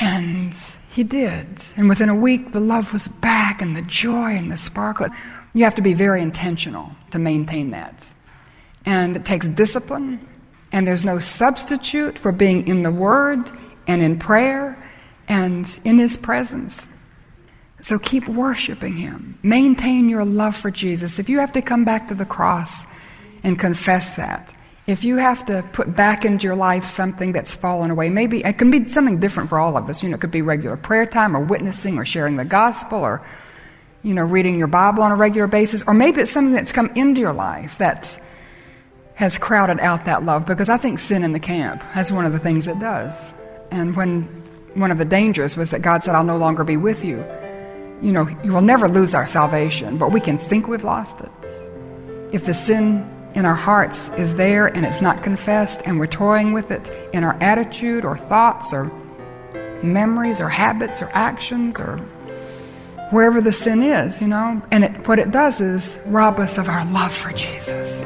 And 0.00 0.52
He 0.90 1.04
did. 1.04 1.46
And 1.76 1.88
within 1.88 2.08
a 2.08 2.14
week, 2.14 2.52
the 2.52 2.60
love 2.60 2.92
was 2.92 3.06
back, 3.06 3.62
and 3.62 3.76
the 3.76 3.82
joy 3.82 4.36
and 4.36 4.50
the 4.50 4.58
sparkle. 4.58 5.06
You 5.54 5.62
have 5.62 5.76
to 5.76 5.82
be 5.82 5.94
very 5.94 6.20
intentional 6.20 6.90
to 7.12 7.20
maintain 7.20 7.70
that. 7.70 8.04
And 8.84 9.16
it 9.16 9.24
takes 9.24 9.48
discipline, 9.48 10.26
and 10.72 10.86
there's 10.86 11.04
no 11.04 11.20
substitute 11.20 12.18
for 12.18 12.32
being 12.32 12.66
in 12.66 12.82
the 12.82 12.92
Word 12.92 13.48
and 13.86 14.02
in 14.02 14.18
prayer 14.18 14.76
and 15.28 15.78
in 15.84 15.98
His 15.98 16.18
presence. 16.18 16.88
So 17.86 18.00
keep 18.00 18.26
worshiping 18.26 18.96
Him. 18.96 19.38
Maintain 19.44 20.08
your 20.08 20.24
love 20.24 20.56
for 20.56 20.72
Jesus. 20.72 21.20
If 21.20 21.28
you 21.28 21.38
have 21.38 21.52
to 21.52 21.62
come 21.62 21.84
back 21.84 22.08
to 22.08 22.16
the 22.16 22.24
cross 22.24 22.84
and 23.44 23.56
confess 23.56 24.16
that, 24.16 24.52
if 24.88 25.04
you 25.04 25.18
have 25.18 25.46
to 25.46 25.64
put 25.72 25.94
back 25.94 26.24
into 26.24 26.48
your 26.48 26.56
life 26.56 26.84
something 26.84 27.30
that's 27.30 27.54
fallen 27.54 27.92
away, 27.92 28.10
maybe 28.10 28.42
it 28.42 28.58
can 28.58 28.72
be 28.72 28.86
something 28.86 29.20
different 29.20 29.50
for 29.50 29.60
all 29.60 29.76
of 29.76 29.88
us. 29.88 30.02
You 30.02 30.08
know, 30.08 30.16
it 30.16 30.20
could 30.20 30.32
be 30.32 30.42
regular 30.42 30.76
prayer 30.76 31.06
time 31.06 31.36
or 31.36 31.38
witnessing 31.38 31.96
or 31.96 32.04
sharing 32.04 32.34
the 32.34 32.44
gospel 32.44 33.04
or, 33.04 33.24
you 34.02 34.14
know, 34.14 34.24
reading 34.24 34.58
your 34.58 34.66
Bible 34.66 35.04
on 35.04 35.12
a 35.12 35.16
regular 35.16 35.46
basis. 35.46 35.84
Or 35.86 35.94
maybe 35.94 36.20
it's 36.20 36.32
something 36.32 36.54
that's 36.54 36.72
come 36.72 36.90
into 36.96 37.20
your 37.20 37.32
life 37.32 37.78
that 37.78 38.20
has 39.14 39.38
crowded 39.38 39.78
out 39.78 40.06
that 40.06 40.24
love 40.24 40.44
because 40.44 40.68
I 40.68 40.76
think 40.76 40.98
sin 40.98 41.22
in 41.22 41.30
the 41.30 41.38
camp, 41.38 41.84
that's 41.94 42.10
one 42.10 42.24
of 42.24 42.32
the 42.32 42.40
things 42.40 42.66
it 42.66 42.80
does. 42.80 43.14
And 43.70 43.94
when 43.94 44.22
one 44.74 44.90
of 44.90 44.98
the 44.98 45.04
dangers 45.04 45.56
was 45.56 45.70
that 45.70 45.82
God 45.82 46.02
said, 46.02 46.16
I'll 46.16 46.24
no 46.24 46.36
longer 46.36 46.64
be 46.64 46.76
with 46.76 47.04
you. 47.04 47.24
You 48.02 48.12
know, 48.12 48.28
you 48.44 48.52
will 48.52 48.62
never 48.62 48.88
lose 48.88 49.14
our 49.14 49.26
salvation, 49.26 49.96
but 49.96 50.12
we 50.12 50.20
can 50.20 50.38
think 50.38 50.68
we've 50.68 50.84
lost 50.84 51.20
it. 51.20 51.30
If 52.32 52.44
the 52.44 52.54
sin 52.54 53.10
in 53.34 53.44
our 53.44 53.54
hearts 53.54 54.10
is 54.16 54.34
there 54.34 54.66
and 54.66 54.84
it's 54.84 55.00
not 55.00 55.22
confessed 55.22 55.80
and 55.84 55.98
we're 55.98 56.06
toying 56.06 56.52
with 56.52 56.70
it 56.70 56.90
in 57.12 57.24
our 57.24 57.34
attitude 57.40 58.04
or 58.04 58.16
thoughts 58.16 58.72
or 58.72 58.90
memories 59.82 60.40
or 60.40 60.48
habits 60.48 61.02
or 61.02 61.10
actions 61.12 61.78
or 61.78 61.98
wherever 63.10 63.40
the 63.40 63.52
sin 63.52 63.82
is, 63.82 64.20
you 64.20 64.28
know, 64.28 64.60
and 64.70 64.84
it, 64.84 65.08
what 65.08 65.18
it 65.18 65.30
does 65.30 65.60
is 65.60 65.98
rob 66.06 66.38
us 66.38 66.58
of 66.58 66.68
our 66.68 66.84
love 66.92 67.14
for 67.14 67.32
Jesus. 67.32 68.02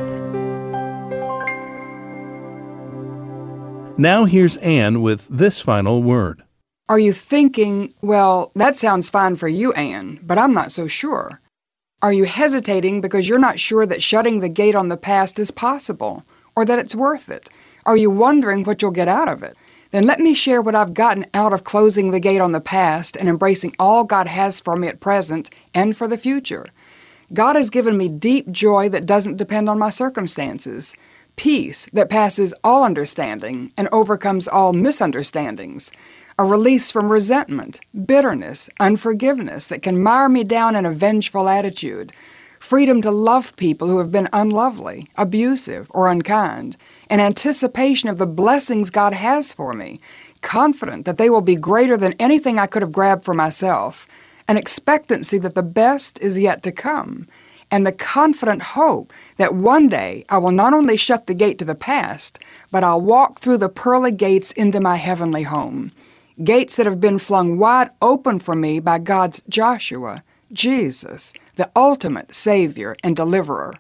Now 3.97 4.25
here's 4.25 4.57
Anne 4.59 5.03
with 5.03 5.27
this 5.29 5.61
final 5.61 6.03
word. 6.03 6.43
Are 6.91 6.99
you 6.99 7.13
thinking, 7.13 7.95
well, 8.03 8.51
that 8.57 8.77
sounds 8.77 9.11
fine 9.11 9.37
for 9.37 9.47
you, 9.47 9.73
Anne, 9.75 10.19
but 10.25 10.39
I'm 10.39 10.53
not 10.53 10.73
so 10.73 10.89
sure? 10.89 11.41
Are 12.03 12.13
you 12.13 12.25
hesitating 12.25 13.01
because 13.01 13.29
you're 13.29 13.39
not 13.39 13.61
sure 13.61 13.87
that 13.87 14.03
shutting 14.03 14.41
the 14.41 14.49
gate 14.49 14.75
on 14.75 14.89
the 14.89 14.97
past 14.97 15.39
is 15.39 15.53
possible 15.53 16.25
or 16.57 16.65
that 16.65 16.81
it's 16.81 16.93
worth 16.93 17.29
it? 17.29 17.49
Are 17.87 17.97
you 17.97 18.11
wondering 18.11 18.65
what 18.65 18.83
you'll 18.83 18.91
get 18.91 19.07
out 19.07 19.29
of 19.29 19.45
it? 19.45 19.57
Then 19.93 20.03
let 20.03 20.19
me 20.19 20.35
share 20.35 20.61
what 20.61 20.75
I've 20.75 20.93
gotten 20.93 21.27
out 21.33 21.53
of 21.53 21.63
closing 21.63 22.11
the 22.11 22.19
gate 22.19 22.41
on 22.41 22.51
the 22.51 22.61
past 22.61 23.17
and 23.17 23.29
embracing 23.29 23.73
all 23.79 24.03
God 24.03 24.27
has 24.27 24.59
for 24.59 24.75
me 24.75 24.89
at 24.89 24.99
present 24.99 25.49
and 25.73 25.97
for 25.97 26.09
the 26.09 26.19
future. 26.19 26.67
God 27.33 27.55
has 27.55 27.71
given 27.71 27.97
me 27.97 28.09
deep 28.09 28.51
joy 28.51 28.89
that 28.89 29.07
doesn't 29.07 29.37
depend 29.37 29.71
on 29.71 29.79
my 29.79 29.91
circumstances, 29.91 30.97
peace 31.37 31.89
that 31.93 32.11
passes 32.11 32.53
all 32.65 32.83
understanding 32.83 33.73
and 33.77 33.89
overcomes 33.93 34.49
all 34.49 34.73
misunderstandings 34.73 35.93
a 36.41 36.45
release 36.45 36.91
from 36.91 37.13
resentment, 37.13 37.81
bitterness, 38.07 38.71
unforgiveness 38.81 39.67
that 39.67 39.83
can 39.83 40.03
mire 40.03 40.27
me 40.27 40.43
down 40.43 40.75
in 40.75 40.87
a 40.87 40.91
vengeful 40.91 41.51
attitude, 41.51 42.15
freedom 42.59 43.03
to 43.03 43.11
love 43.11 43.55
people 43.57 43.89
who 43.89 43.99
have 43.99 44.11
been 44.11 44.27
unlovely, 44.33 45.07
abusive, 45.17 45.87
or 45.91 46.09
unkind, 46.09 46.79
an 47.11 47.21
anticipation 47.21 48.09
of 48.09 48.17
the 48.17 48.27
blessings 48.27 48.89
God 48.89 49.13
has 49.13 49.53
for 49.53 49.75
me, 49.75 50.01
confident 50.41 51.05
that 51.05 51.19
they 51.19 51.29
will 51.29 51.43
be 51.43 51.57
greater 51.57 51.99
than 51.99 52.15
anything 52.19 52.59
I 52.59 52.67
could 52.67 52.81
have 52.81 52.91
grabbed 52.91 53.27
for 53.27 53.35
myself, 53.35 54.07
an 54.49 54.57
expectancy 54.57 55.37
that 55.41 55.55
the 55.55 55.63
best 55.63 56.19
is 56.23 56.39
yet 56.39 56.63
to 56.63 56.73
come, 56.73 57.29
and 57.71 57.87
the 57.87 57.93
confident 57.93 58.63
hope 58.63 59.13
that 59.37 59.55
one 59.55 59.89
day 59.89 60.25
I 60.31 60.39
will 60.39 60.53
not 60.53 60.73
only 60.73 60.97
shut 60.97 61.27
the 61.27 61.35
gate 61.35 61.59
to 61.59 61.67
the 61.67 61.75
past, 61.75 62.39
but 62.71 62.83
I'll 62.83 63.03
walk 63.03 63.41
through 63.41 63.59
the 63.59 63.69
pearly 63.69 64.11
gates 64.11 64.53
into 64.53 64.81
my 64.81 64.97
heavenly 64.97 65.43
home 65.43 65.93
gates 66.45 66.77
that 66.77 66.87
have 66.87 67.01
been 67.01 67.19
flung 67.19 67.59
wide 67.59 67.91
open 68.01 68.39
for 68.39 68.55
me 68.55 68.81
by 68.81 68.99
God's 68.99 69.43
Joshua, 69.49 70.23
Jesus, 70.53 71.35
the 71.57 71.71
ultimate 71.77 72.35
Savior 72.35 72.97
and 73.03 73.15
Deliverer. 73.15 73.75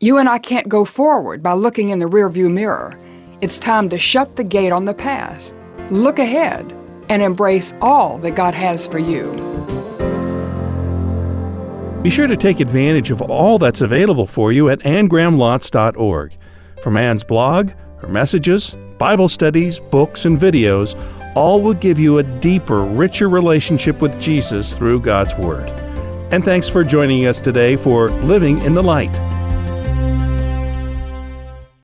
You 0.00 0.18
and 0.18 0.28
I 0.28 0.38
can't 0.38 0.68
go 0.68 0.84
forward 0.84 1.42
by 1.42 1.52
looking 1.52 1.90
in 1.90 1.98
the 1.98 2.06
rearview 2.06 2.50
mirror. 2.50 2.98
It's 3.40 3.58
time 3.58 3.88
to 3.90 3.98
shut 3.98 4.36
the 4.36 4.44
gate 4.44 4.72
on 4.72 4.84
the 4.84 4.94
past, 4.94 5.56
look 5.90 6.18
ahead, 6.18 6.72
and 7.08 7.22
embrace 7.22 7.74
all 7.80 8.18
that 8.18 8.34
God 8.34 8.54
has 8.54 8.86
for 8.86 8.98
you. 8.98 9.32
Be 12.02 12.10
sure 12.10 12.26
to 12.26 12.36
take 12.36 12.60
advantage 12.60 13.10
of 13.10 13.20
all 13.20 13.58
that's 13.58 13.80
available 13.80 14.26
for 14.26 14.52
you 14.52 14.68
at 14.68 14.78
annegrahamlotz.org. 14.80 16.38
From 16.82 16.96
Anne's 16.96 17.24
blog, 17.24 17.72
her 17.98 18.08
messages, 18.08 18.76
Bible 18.98 19.28
studies, 19.28 19.80
books, 19.80 20.24
and 20.24 20.38
videos, 20.38 20.94
all 21.36 21.60
will 21.60 21.74
give 21.74 21.98
you 21.98 22.18
a 22.18 22.22
deeper, 22.22 22.82
richer 22.82 23.28
relationship 23.28 24.00
with 24.00 24.18
Jesus 24.20 24.76
through 24.76 25.00
God's 25.00 25.34
Word. 25.36 25.68
And 26.32 26.44
thanks 26.44 26.68
for 26.68 26.82
joining 26.82 27.26
us 27.26 27.40
today 27.40 27.76
for 27.76 28.08
Living 28.22 28.60
in 28.62 28.74
the 28.74 28.82
Light. 28.82 29.35